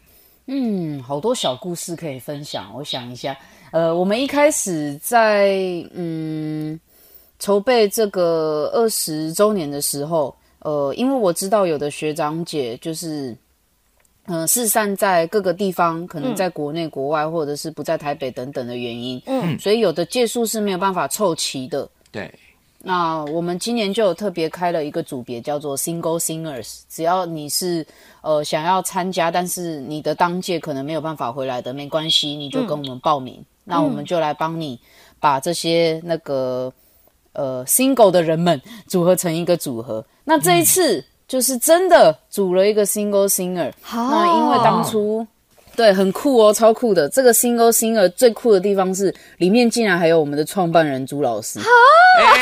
[0.48, 3.36] 嗯，好多小故事可以分享，我想一下。
[3.72, 5.58] 呃，我们一开始在
[5.94, 6.80] 嗯
[7.38, 13.36] 筹备这个二十周年的时候，呃，因为我知道有的学长姐就是，
[14.26, 21.90] 嗯、呃，四散在各个地方，可能在国内、国外，或者是不在台北等等的原因，嗯，所以有的借数是没有办法凑齐的。
[22.12, 22.34] 对，
[22.80, 27.86] 那我们今年就有特别开了一个组别，叫做 Single Singers，只要你是。
[28.24, 34.80] 呃，想要参加，但是你的当届可能没有办法回来的，没关系，你就跟我们报名，嗯、那我们就来帮你
[35.20, 36.72] 把这些那个
[37.34, 40.06] 呃 single 的人们 组合成一个组合。
[40.24, 45.26] 那这一次就是真的组了一个 single singer，、嗯、那因为当初。
[45.82, 47.10] 对，很酷哦，超酷的。
[47.10, 51.60] 这个 single singer 最酷的地方是，里面竟然还有我们的创办人朱老师，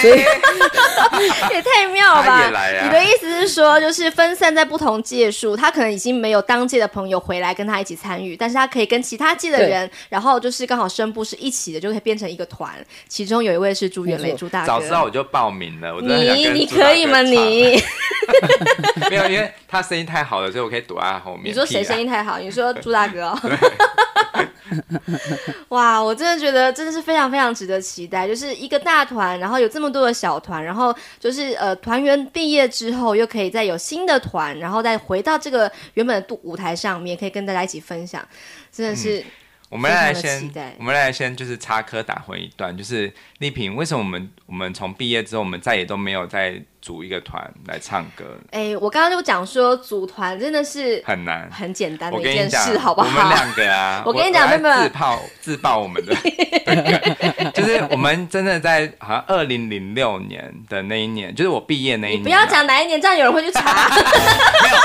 [0.01, 0.19] 所以
[1.55, 2.33] 也太妙了吧！
[2.33, 12.69] 啊、你的意思是说，就是分散在不同届数，他可能已经没有当届的朋友回来跟他一起参与，但是他可以跟其他届的人，然后就是刚好声部是一起的，就可以变成一个团。
[13.07, 14.67] 其中有一位是朱元雷，朱大哥。
[14.67, 17.21] 早知道我就报名了，我真的你你可以吗？
[17.21, 17.81] 你
[19.09, 21.45] 没有，因为他声音太好了，所以我可以躲在他后面。
[21.45, 22.37] 你说谁声音太好？
[22.37, 23.28] 你说朱大哥。
[25.69, 38.25] 哇，我真的觉得真的是非常非常值得期待，就是一个大团，然后有这么多的小团，然后就是呃团员毕业之后又可以再有新的团，然后再回到这个原本的舞台上面，可以跟大家一起分享，
[38.71, 39.25] 真的是、嗯。
[39.69, 48.37] 我们来先，我们来先就是插科打诨一段，就是丽萍，为什么我们我们从毕业之后，我们再也都没有再组一个团来唱歌？
[48.51, 53.07] 哎，我刚刚就讲说，组团真的是很难，很简单的一件事，好不好？
[53.07, 56.13] 我们两个啊， 我跟你讲，妹妹自爆自爆我们的，
[57.55, 63.89] 就是我们真的在好像二零零六年的那一年，就是我毕业那一年，不要讲哪一年，这样有人会去查。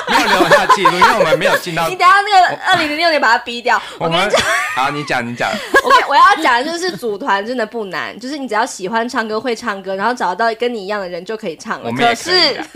[0.06, 1.88] 没有没有留下记录，因为我们没有进到。
[1.88, 4.40] 你等下那个二零零六年把它逼掉，我跟你讲。
[4.76, 5.50] 好，你讲，你讲。
[5.82, 11.90] 我我要讲的就是组团真的不难，就是你只要喜欢唱歌、会唱歌，然后找到跟你一样的人就可以唱了。
[11.92, 12.30] 可，可是，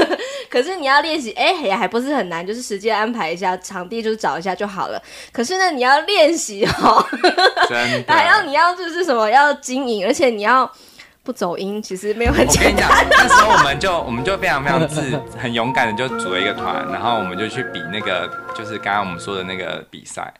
[0.48, 5.00] 可是你要练习，哎，也还不是很难，就是时间安排一下，场地就是找一下就好了。
[5.30, 7.06] 可是呢，你要练习哦，
[8.08, 10.68] 还要你要就是什么要经营，而且你要
[11.22, 12.88] 不走音，其实没有很简单。
[12.88, 20.32] 我跟你讲，那时候我们就我们就非常非常自很勇敢的就组了一个团，然后我们就去比那个就是刚刚我们说的那个比赛。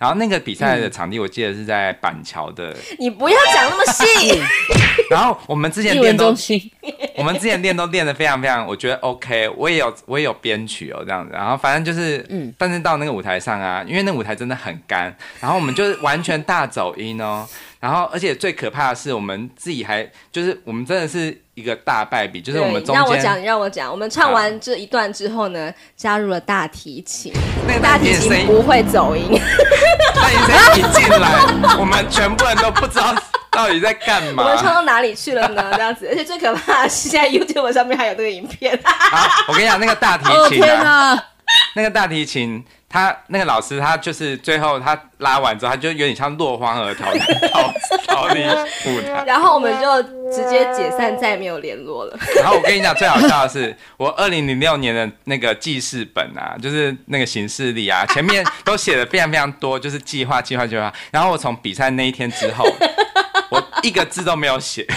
[0.00, 2.74] 然后那个比赛的场地，我记得是在板桥的。
[2.98, 4.40] 你不要讲那么细。
[5.12, 6.34] 然后我们之前 练都，
[7.16, 9.46] 我们之前练都练得非常非常，我觉得 OK。
[9.58, 11.34] 我也有我也有编曲哦，这样子。
[11.34, 17.46] 然后反正就是，嗯，但是到那个舞台上啊，因为那个舞台真的很干，然后我们就完全大走音哦。
[17.80, 21.42] 然后而且最可怕的是，我们自己还就是我们真的是。
[21.54, 23.04] 一个大败笔，就是我们中间。
[23.04, 23.90] 让我讲，你让我讲。
[23.90, 27.30] 我们唱完这一段之后呢，加入了大提琴。
[27.68, 29.38] 那个大提琴不会走音。
[30.14, 30.30] 大
[30.72, 33.14] 提琴一进来，我们全部人都不知道
[33.50, 34.42] 到底在干嘛。
[34.42, 35.70] 我们唱到哪里去了呢？
[35.76, 38.80] 这样子，而且最可怕的是，现在 YouTube 上面还有这个影片。
[38.82, 41.24] 好，我跟你讲，那个大提琴，啊， 天哪，
[41.74, 42.64] 那个大提琴。
[42.92, 47.06] 他那个老师，他就是最后他拉完之后，他就有点像落荒而逃，
[47.48, 47.72] 逃
[48.08, 49.22] 逃离舞台。
[49.24, 52.18] 然后我们就直接解散，再也没有联络了。
[52.34, 60.92] 然后我跟你讲，最好笑的是，我二零零六年的那个记事本啊，就是那个行事历啊，前面都写的非常非常多，就是计划、计划、计划。
[61.12, 62.64] 然后我从比赛那一天之后，
[63.50, 64.84] 我一个字都没有写。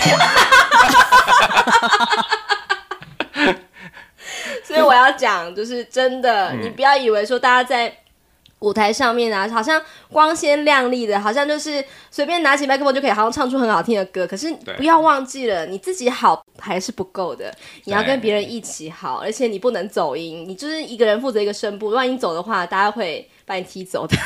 [4.73, 7.95] 所以我要讲，就是真的，嗯、你不要以为说大家在
[8.59, 14.25] 舞台上面啊，好像光鲜亮丽的，好像就是随便拿起麦克风就可以，好像唱出很好听的歌。
[14.25, 17.53] 可是不要忘记了，你自己好还是不够的，
[17.83, 24.17] 你要跟别人一起好，而且你不能走音，你就是一个人负责一个声部，万一走的话，大家会把你踢走的。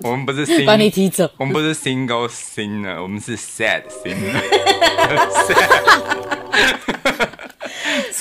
[0.00, 4.40] 我们不是 sing, 把你踢走，我们不是 single singer，我们是 sad singer。
[5.46, 5.56] 真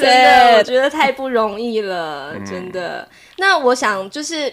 [0.07, 2.99] 的，我觉得太不容易了，真的。
[3.01, 4.51] 嗯、那我想就是，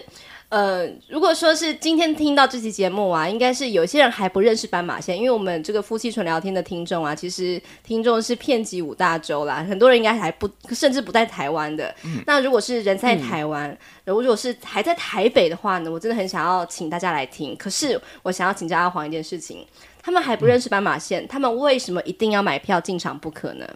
[0.49, 11.93] 呃，如果说是今天听到这期节目啊，应该是有些人还不认识斑马线，因为我们这个夫妻纯聊天的听众啊，其实听众是遍及五大洲啦，很多人应该还不甚至不在台湾的。
[12.03, 13.69] 嗯、那如果是人在台湾，
[14.05, 17.55] 嗯、如果是还在台北的话呢，我真的很想要请大家来听。
[17.57, 19.65] 可是我想要请教阿黄一件事情，
[20.01, 23.67] 他们还不认识斑马线，嗯、他们为什么一定要买票进场不可呢？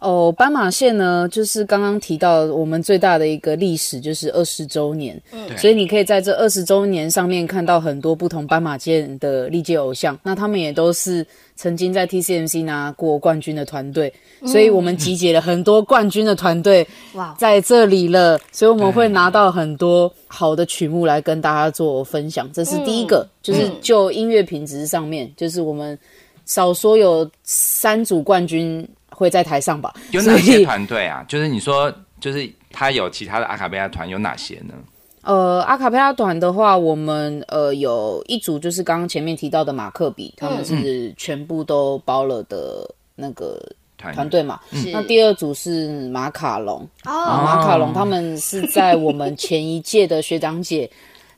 [0.00, 0.08] 嗯。
[0.10, 5.20] 哦，斑马线呢，就是刚刚提到我们最大的一个历史，就是二十周年。
[5.32, 11.26] 嗯，所以你可以在这二十周年上面看到很多不同斑马线的历届偶像，那他们也都是
[11.56, 14.12] 曾经在 TCMC 拿过冠军的团队，
[14.46, 22.48] 所以我们集结了很多冠军的团队哇在这里了，所以我们会拿到很多好的曲目来跟大家做分享。
[22.52, 25.98] 这是第一个，就是就音乐品质上面，就是我们
[26.46, 28.88] 少说有三组冠军。
[29.10, 29.92] 会在台上吧？
[30.12, 31.24] 有哪些团队啊？
[31.28, 34.74] 就是你说，就是他有其他的阿卡贝拉团，有哪些呢？
[35.22, 43.60] 呃，阿卡贝拉团的话，我们呃有一组就是刚刚前面提到的马克比，他们是全部都包了的那个
[43.96, 44.60] 团队嘛。
[44.70, 50.90] 嗯、那第二组是马卡龙，哦、马卡龙他们是在我们前一届的学长姐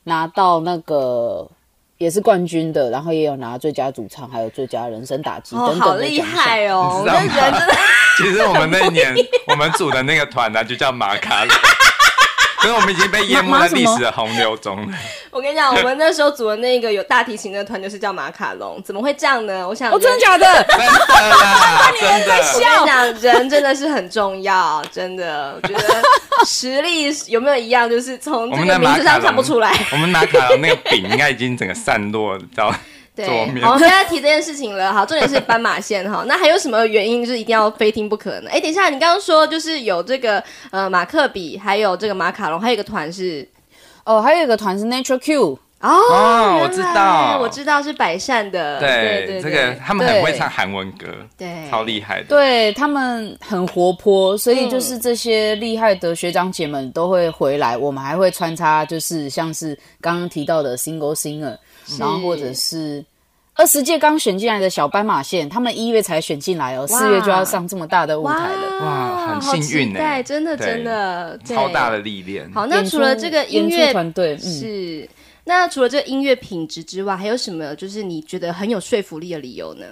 [0.05, 1.49] 拿到那个。
[2.01, 5.89] 也是冠军的，然后也有拿最佳主唱，还有最佳人声打击等等的奖项。
[5.91, 7.05] 好厉害哦！
[7.05, 7.59] 你知道吗？
[8.17, 9.15] 其实我们那一年
[9.47, 11.45] 我们组的那个团呢，就叫马卡
[12.63, 12.71] 龙。
[12.71, 14.99] 所以我们已经被淹没在历史的洪流中了。
[15.31, 19.67] 我跟你讲，我们那时候组的那个有大提琴的团就是叫马卡龙，怎么会这样呢？
[19.67, 20.47] 我想，哦，真的假的？
[20.69, 22.35] 真的啦，真的。
[22.55, 25.59] 我跟你讲，人真的是很重要，真的。
[25.63, 26.03] 我觉得
[26.47, 29.73] 实力有没有一样，就是从这个名字上看不出来。
[29.93, 32.75] 我们马卡龙那个饼应该已经整个散落到。
[33.15, 33.27] 对，
[33.61, 34.93] 好，我们现在提这件事情了。
[34.93, 36.25] 好，重点是斑马线哈。
[36.27, 38.51] 那还有什么原因就是一定要非听不可呢？
[38.51, 43.47] 哎，等一下，你刚刚说就是有这个呃马克笔，还有这个马卡龙，还有一个团是
[44.05, 48.79] 哦，还有一个团是 Nature Q 哦，我知道，我知道是百善的。
[48.79, 51.07] 对对，这个他们很会唱韩文歌，
[51.39, 52.27] 对，超厉害的。
[52.27, 57.79] 对，他们很活泼，所以就是这些厉害的学长姐们都会回来。
[57.79, 61.57] 我们还会穿插，就是像是刚刚提到的 Single Singer，
[61.99, 63.05] 然后或者是。
[63.55, 72.51] 二十届刚选进来的小斑马线，他们一月才选进来哦，四月就要上这么大的舞台了，哇，很幸运呢，真的真的超大的历练。
[72.53, 75.07] 好，那除了这个音乐团队是，
[75.45, 79.85] 那除了这个音乐品质之外，还有什么就是你觉得很有说服力的理由呢？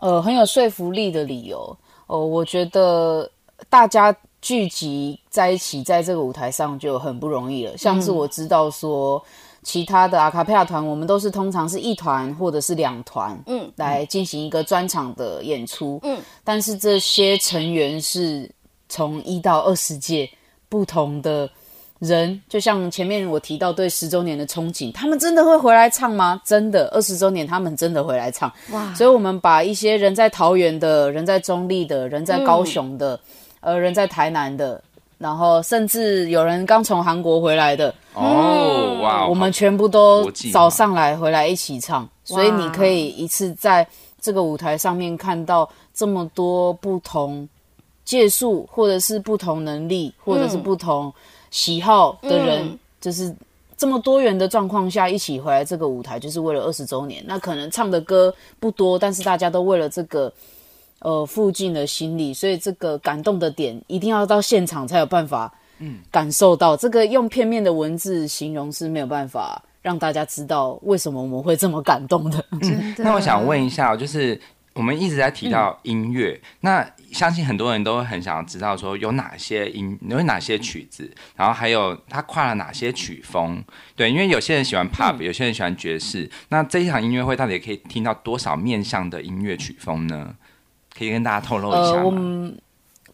[0.00, 3.30] 呃，很有说服力的理由哦，我觉得
[3.68, 9.22] 大家聚集在一起在这个舞台上就很不容易了，像是我知道说。
[9.62, 18.50] 其他的阿卡贝拉团，我们都是通常是一团或者是两团，嗯，来进行一个专场的演出，嗯，但是这些成员是
[18.88, 20.28] 从一到二十届
[20.68, 21.48] 不同的
[22.00, 26.42] 人，就像前面我提到对十周年的憧憬，他们真的会回来唱吗？
[26.44, 28.92] 真的，二十周年他们真的回来唱，哇！
[28.94, 33.14] 所以我们把一些人在桃园的人在中立的人在高雄的，
[33.60, 34.82] 嗯、呃，人在台南的。
[35.22, 39.24] 然后甚至有人刚从韩国回来的哦，哇！
[39.28, 43.86] 我们全部都早上来回来一起唱，所以你可以一次在
[44.20, 47.48] 这个舞台上面看到这么多不同
[48.04, 51.14] 届数，或者是不同能力，或者是不同
[51.52, 53.32] 喜好的人，嗯、就是
[53.76, 57.22] 这么多元的状况下一起回来这个舞台，就是为了二十周年。
[57.28, 60.32] 那可能唱的歌不多，但是大家都为了这个。
[61.02, 66.76] 呃，附近的心理，所以这个感动的点一定要到现场才有办法，嗯，感受到。
[66.76, 72.44] 嗯、这个用片面的文字形容是没有办法让大家知道为什么我们会这么感动的。
[72.52, 74.40] 嗯、那我想问一下，就是
[74.74, 83.62] 我们一直在提到音乐，嗯、那相信很多人都会很想要知道说有哪些音，有哪些曲子，然后还有他跨了哪些曲风？
[83.96, 86.30] 对，因为有些人喜欢 pop，、嗯、有些人喜欢爵士。
[86.50, 90.34] 那这一场音乐会到底可以听到多少面向的音乐曲风呢？
[91.02, 91.86] 可以跟大家透露一下吗？
[91.94, 92.58] 呃，我们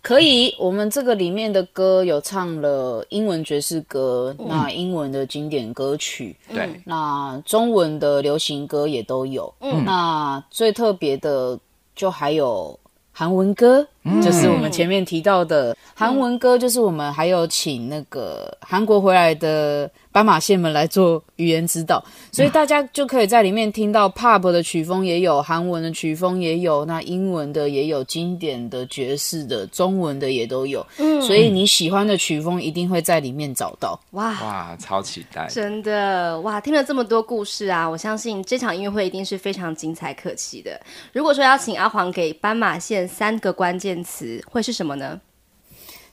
[0.02, 9.52] 可以，我们这个里面的歌有唱了英文爵士歌，嗯、那英文的经典歌曲，对、嗯，那中文的流行歌也都有。
[9.60, 11.58] 嗯，那最特别的
[11.96, 12.78] 就还有
[13.12, 13.86] 韩文歌，
[14.22, 30.84] 就是我们前面提到的韩文歌，就是我们还有请那个韩国回来的斑马线们来做语言指导，所以大家就可以在里面听到 pop 的曲风也有，韩文的曲风也有，那英文的也有，经典的、爵士的、中文的也都有。
[30.96, 33.98] 嗯，所以你喜欢的曲风一定会在里面找到。
[34.12, 35.46] 哇哇，超期待！
[35.48, 40.80] 真的哇，听了这么多故事啊，我相信这场音乐会一定是非常精彩可期的。
[41.12, 45.20] 如果说要请阿黄给斑马线三个关键词，会是什么呢？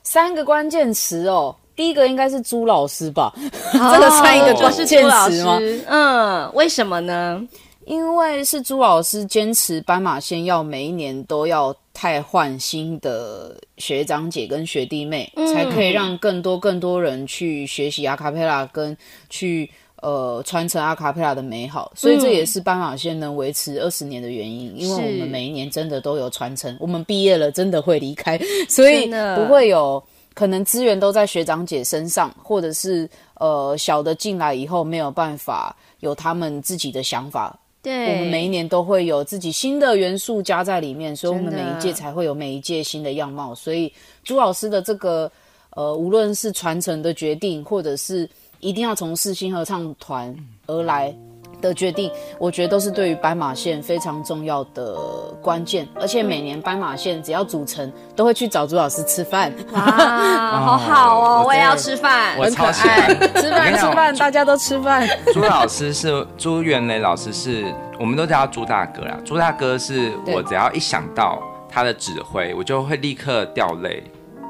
[0.02, 3.32] 三个关键词哦，第一个应该是朱老师吧，
[3.74, 5.58] 哦、 这个算一个关键词吗？
[5.86, 7.42] 嗯，为什么呢？
[7.84, 18.96] 因为是朱老师坚持斑马线要每一年都要太换新的学长姐跟学弟妹，嗯、才可以让更多更多人去学习阿卡贝拉跟
[19.28, 19.70] 去。
[20.02, 24.70] 呃，传承阿卡贝拉的美好，所以这也是斑马线能维持二十年的原因。
[24.74, 28.38] 嗯、因为我们每一年真的都有传承，我们毕业了真的会离开，
[28.68, 30.02] 所以不会有
[30.34, 37.58] 可能资源都在学长姐身上，或者是呃小的进来以后没有办法有他们自己的想法。
[37.82, 43.54] 对，我们每一年都会有自己新的元素加在里面，所以我们每一届才会有每一届新的样貌。
[43.54, 43.90] 所以
[44.22, 45.30] 朱老师的这个
[45.70, 48.28] 呃，无论是传承的决定，或者是。
[48.60, 50.34] 一定要从四星合唱团
[50.66, 51.14] 而来
[51.60, 54.94] 的决定，我觉得都是对于斑马线非常重要的
[55.40, 55.88] 关键。
[55.94, 59.50] 而且每年斑马线只要组成，都会去找朱老师吃饭。
[59.72, 59.80] 哇，
[60.60, 65.08] 好好哦，我也要吃饭，我超喜欢吃饭吃饭，大家都吃饭。
[65.32, 69.18] 朱老师是朱元雷老师是，是我们都叫他朱大哥啦。
[69.24, 74.02] 朱大哥是我只要一想到他的指挥，我就会立刻掉泪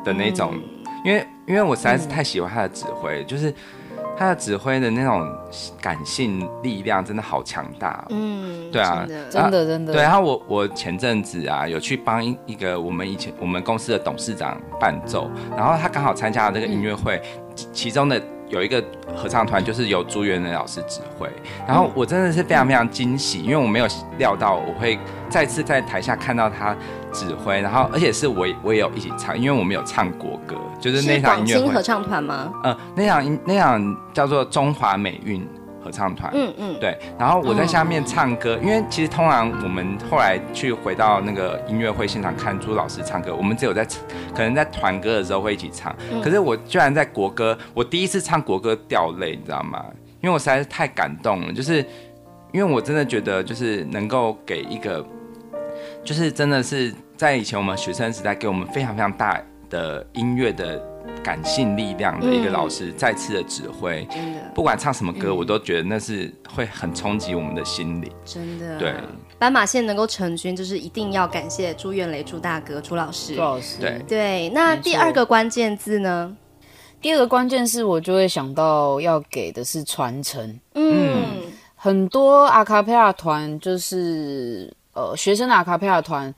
[0.04, 0.62] 的那种，嗯、
[1.04, 3.54] 因为因为我实在是太喜欢他的指挥，嗯、就是。
[4.16, 5.30] 他的指挥的那种
[5.80, 9.92] 感性力量真的好强大，嗯，对啊，真的真的。
[9.92, 18.20] 对，然后我我前阵子啊有去帮一个我们以前我们公司的董事长伴奏，然后他刚好参加了这个音乐会，嗯、其中的。
[18.48, 18.82] 有一个
[19.14, 21.28] 合唱团，就是由朱元仁老师指挥，
[21.66, 23.86] 然后我真的是非常非常惊喜，因为我没有
[24.18, 26.76] 料到我会再次在台下看到他
[27.12, 31.74] 指挥，然后而且是我我也有一起唱，因为我们有唱国歌，就是那场音乐会。
[31.74, 32.52] 合唱团吗？
[32.62, 35.46] 呃，那场那场叫做中华美韵。
[35.86, 43.86] 合唱团，嗯嗯，对，然后我在下面唱歌，嗯、因为其实通常我们后来去回到那个音乐会现场看朱老师唱歌，我们只有在
[44.34, 49.84] 可能在团歌的时候会一起唱，嗯、可是我居然在国歌，我第一次唱国歌掉泪，你知道吗？
[50.20, 51.76] 因为我实在是太感动了，就是
[52.52, 55.06] 因为我真的觉得就是能够给一个，
[56.02, 60.82] 就是真的是在以前我们学生时代给我们非常非常大的音乐的。
[61.22, 68.10] 感性力量的一个老师再次的指挥，真的，不管唱什么歌，我都觉得那是会很冲击我们的心灵。
[68.24, 68.94] 真的，对，
[69.38, 73.34] 斑马线能够成军，就是一定要感谢朱元雷朱大哥朱老师。
[73.34, 74.48] 朱老师，对对。
[74.50, 76.36] 那第二个关键字呢？
[77.00, 80.58] 第二个关键是我就会想到要给的是传承。
[80.74, 81.24] 嗯，
[81.74, 86.34] 很多阿卡贝拉团就是呃学生的阿卡贝拉团。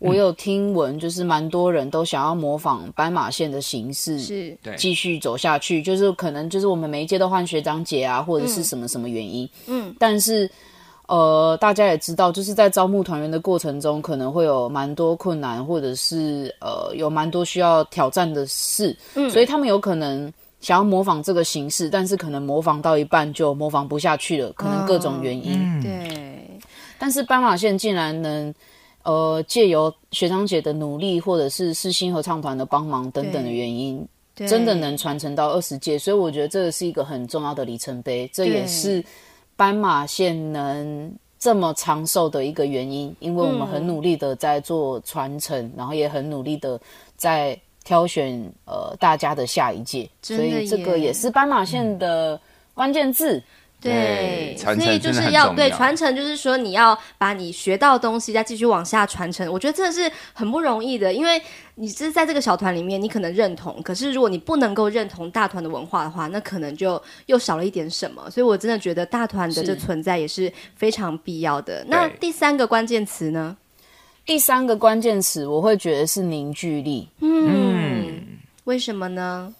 [0.00, 5.80] 我有听闻，就是蛮多人都想要模仿斑马线的形式，是继续走下去。
[5.82, 9.48] 就是可能就是我们每一届都换学长姐啊，或者是什么什么原因。
[9.66, 10.50] 嗯，但是
[11.06, 18.94] 呃，大家也知道，就是在招募团员的过程中，可能会有蛮多困难，或者是呃有蛮多需要挑战的事。
[19.14, 20.30] 嗯，所以他们有可能
[20.60, 25.52] 想要模仿这个形式，但是可能模仿到一半就模仿不下去了，可能各种原因。
[25.54, 26.60] 嗯，对。
[26.98, 28.54] 但是斑马线竟然能。
[29.04, 38.28] 呃，借由学长姐的努力，或者是世新合唱团的帮忙等等的原因，真的能传承到二十届，所以我觉得这个是一个很重要的里程碑。
[38.32, 39.04] 这也是
[39.56, 46.80] 斑马线能这么长寿的一个原因，因为我们很努力的在做传承，嗯、然后也很努力的
[47.16, 52.40] 在挑选呃大家的下一届，所以这个也是斑马线的
[52.72, 53.42] 关键字。
[53.84, 59.50] 对，所以就是要对传承，就是说你要把你学到的东西再继续往下传承。
[59.52, 61.40] 我觉得这是很不容易的，因为
[61.74, 68.30] 你是在这个小团里面，你可能认同，可是如果你不能够认同大团的文化的话，那可能就又少了一点什么。
[68.30, 71.84] 所以我真的觉得大团的这存在也是非常必要的。
[71.88, 73.56] 那第三个关键词呢？
[74.24, 77.10] 第三个关键词我会觉得是凝聚力。
[77.20, 78.22] 嗯，嗯
[78.64, 79.54] 为什么呢？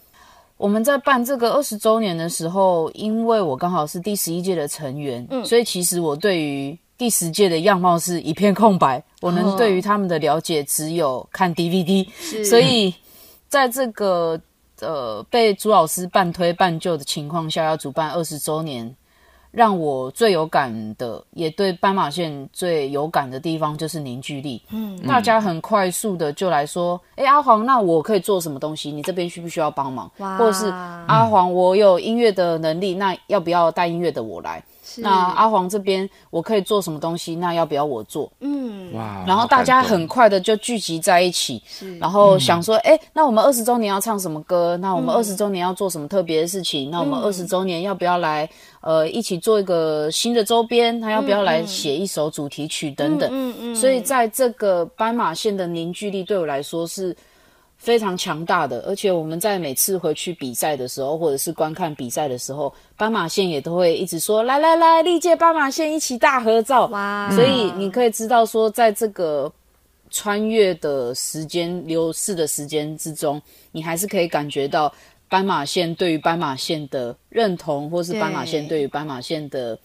[0.56, 9.02] 我们在办这个二十周年的时候，因为我刚好是第十一届的成员，嗯，所以其实我对于第十届的样貌是一片空白。
[9.20, 12.94] 我能对于他们的了解只有看 DVD，是所以
[13.48, 14.40] 在这个
[14.80, 18.94] 呃被朱老师半推半就的情况下，要主办二十周年，
[19.54, 24.60] 让我最有感的，也对斑马线最有感的地方就是凝聚力。
[24.70, 28.90] 嗯，大家很快速的就来说，哎，阿黄，那我可以做什么东西？
[28.90, 30.10] 你这边需不需要帮忙？
[30.18, 30.66] 哇或者是
[31.06, 34.62] 阿黄，我有音乐的能力，那要不要带音乐的我来？
[34.96, 37.34] 那阿黄这边我可以做什么东西？
[37.34, 38.30] 那要不要我做？
[38.40, 39.24] 嗯，哇！
[39.26, 41.62] 然后大家很快的就聚集在一起，
[42.00, 44.76] 然后想说，哎、那我们二十周年要唱什么歌？
[44.76, 46.90] 那我们二十周年要做什么特别的事情？
[46.90, 48.48] 那我们二十周年要不要来
[48.80, 51.00] 呃一起做一个新的周边？
[51.00, 53.28] 他要不要来写一首主题曲等等？
[53.32, 57.16] 嗯嗯，所以在这个斑马线的凝聚力对我来说是
[57.84, 67.30] 非常强大的，而且我们在每次回去比赛的时候，或者是观看比赛的时候，斑马线也都会一直说：“来来来，历届斑马线一起大合照。”哇！
[67.32, 69.52] 所以你可以知道说，在这个
[70.08, 74.90] 穿越的时间、流逝的时间之中，你还是可以感觉到
[75.28, 79.78] 斑马线对于斑马线的认同，或是斑马线对于斑马线的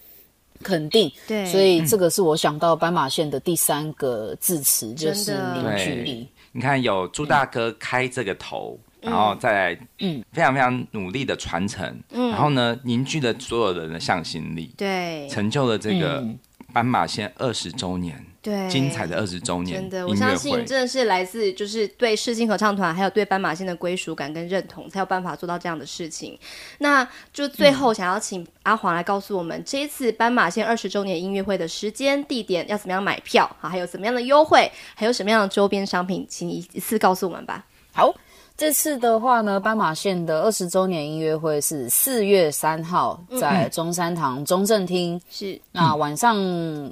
[0.63, 1.11] 肯定。
[1.27, 6.29] 对，所以这个是我想到斑马线的第三个字词，就是凝聚力。
[6.51, 16.25] 你看，有朱大哥开这个头，嗯、然后再来，嗯，非常非常努力的传承，嗯，然后呢，凝聚了所有人的向心力，对，成就了这个
[16.73, 18.25] 斑马线二十周年。
[18.41, 26.39] 对，精彩的二十周年，真的，我相信真的是来自就是对世新合唱团，还有对斑马线的归属感跟认同，才有办法做到这样的事情。
[26.77, 33.67] 那就最后想要请阿黄来告诉我们，嗯、这一次斑马线二十周年音乐会的时间、地点，要怎么样买票好？
[33.67, 37.65] 还有怎么样的优惠，还有什么样的周边商品，请你一次告诉我们吧。
[37.91, 38.15] 好。
[38.59, 46.35] 这次的话呢，斑马线的二十周年音乐会是四月三号在中山堂中正厅，是、嗯、那晚上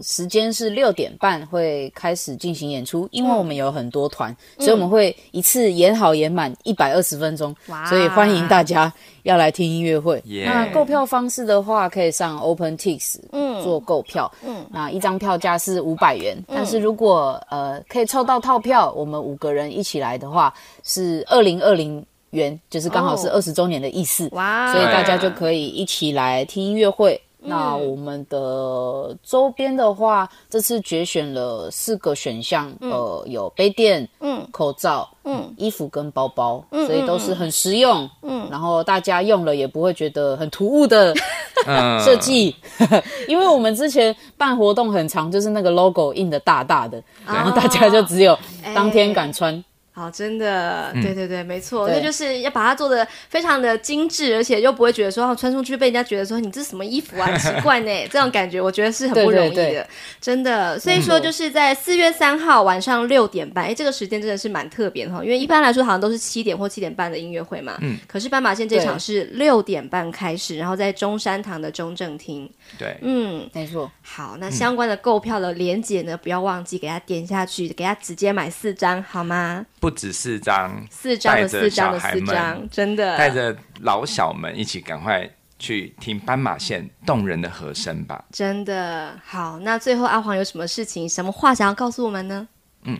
[0.01, 7.53] 时间是六点半会开始进行演出，因为我们有很多团，嗯、所以我们会一次演好演满一百二十分钟，
[7.89, 8.91] 所以欢迎大家
[9.27, 10.23] 要来听音乐会。
[10.45, 13.19] 那购票方式的话，可以上 OpenTix
[13.61, 20.53] 做购票，嗯，那一张票价是五百元，嗯、但是如果呃可以凑到套票，我们五个人一起来的话
[20.83, 21.57] 是二零。
[21.67, 24.71] 二零元就是刚好是二十周年的意思，哇！
[24.71, 27.19] 所以大家就可以一起来听音乐会。
[27.39, 41.13] 那我们的周边的话，这次决选了四个选项，呃，有杯垫、嗯，口罩、嗯，衣服跟包包，所以都是很实用，嗯，然后大家用了也不会觉得很突兀的
[42.03, 42.55] 设计，
[43.27, 48.37] 因为我们之前办活动很长，就是那个 logo 印的大大的，然后大家就只有
[48.75, 49.63] 当天敢穿。
[49.97, 59.87] 好，真的，对对对，没错，那就是要把它做的非常的精致，而且又不会觉得说哦穿出去被人家觉得说你这是什么衣服啊，奇怪呢， 这种感觉我觉得是很不容易的，
[60.21, 60.77] 真的。
[60.77, 73.91] 所以说就是在四月三号晚上六点半，哎，这个时间真的是蛮特别的哈，因为一般来说好像都是七点或七点半的音乐会嘛，嗯，可是斑马线这场是六点半开始，然后在中山堂的中正厅，对，嗯，没错。
[74.03, 79.65] 好，那相关的购票的链接呢，不要忘记给他点下去，给他直接买四张，好吗？
[79.87, 85.25] 不止四张，四张的四张的四张，真的带着老小们一起赶快
[85.57, 88.25] 去听斑马线动人的和声吧！
[88.29, 92.45] 真的好，那最后阿黄有什么事情、什么话想要告诉我们呢？
[92.83, 92.99] 嗯，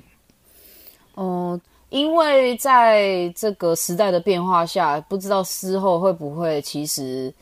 [1.16, 7.34] 哦、呃，因为在这个时代的变化下，不知道之后会不会其实，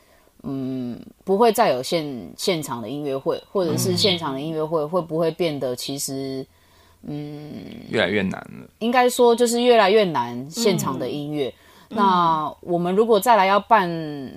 [0.42, 6.44] 嗯，不会再有现现场的音乐会，或者是现场的音乐会会不会变得其实。
[7.08, 7.52] 嗯，
[7.90, 8.68] 越来越难了。
[8.80, 10.50] 应该说，就是越来越难。
[10.50, 11.54] 现场的音乐，
[11.90, 13.88] 嗯、那我们如果再来要办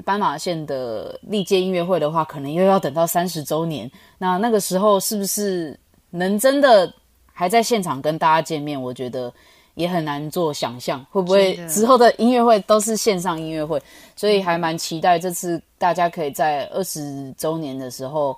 [0.04, 3.90] 斑马线的历届音乐会的话，可能又要等到三十周年。
[4.18, 5.78] 那那个时候，是不是
[6.10, 6.92] 能真的
[7.32, 8.80] 还在现场跟大家见面？
[8.80, 9.32] 我觉得
[9.74, 11.02] 也很难做想象。
[11.10, 13.80] 会不会之后的音乐会都是线上音乐会？
[14.14, 18.36] 所以还蛮期待这次大家可以在二十周年的时候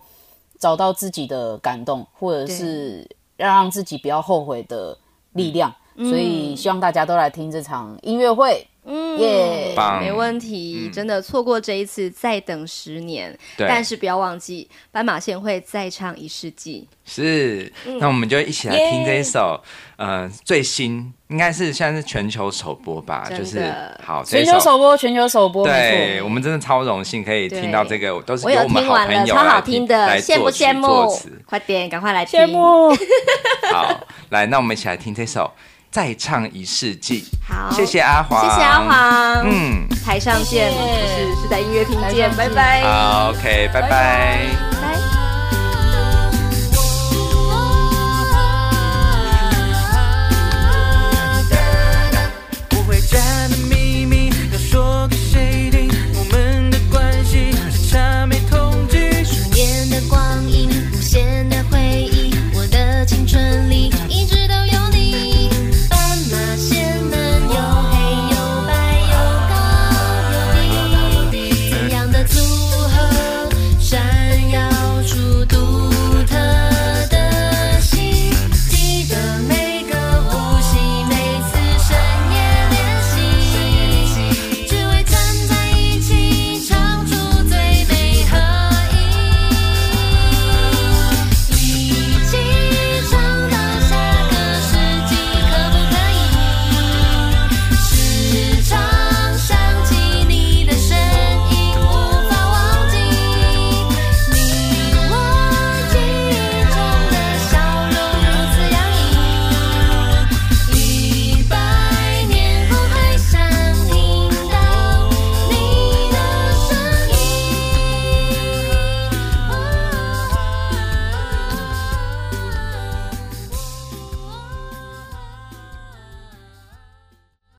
[0.61, 3.05] 找到自己的感动，或者是。
[3.41, 4.97] 要让自己不要后悔的
[5.33, 8.67] 力量，嗯、所以希望大家都来听这场音乐会。
[8.85, 10.85] 嗯，耶 Yeah，棒没问题。
[10.87, 13.39] 嗯、真的错过这一次，再等十年。
[13.57, 16.89] 对但是不要忘记，斑马线会再唱一世纪。
[17.05, 23.29] 是，嗯、那我们就一起来听这一首，耶呃，最新应该是现在是全球首播吧？
[23.37, 23.71] 就是
[24.03, 25.67] 好，全球首播，全球首播。
[25.67, 31.13] 对，我们真的超荣幸可以听到这个，对都是给我们好朋友超好听的，羡慕羡慕。
[31.45, 32.41] 快点，赶快来听。
[32.41, 32.95] 羡慕。
[33.71, 35.51] 好，来，那我们一起来听这首。
[35.91, 44.70] 再唱一世纪，好，谢谢阿黄，谢谢阿黄，嗯，台上见，不是是在音乐厅见，拜拜，好，OK，拜拜。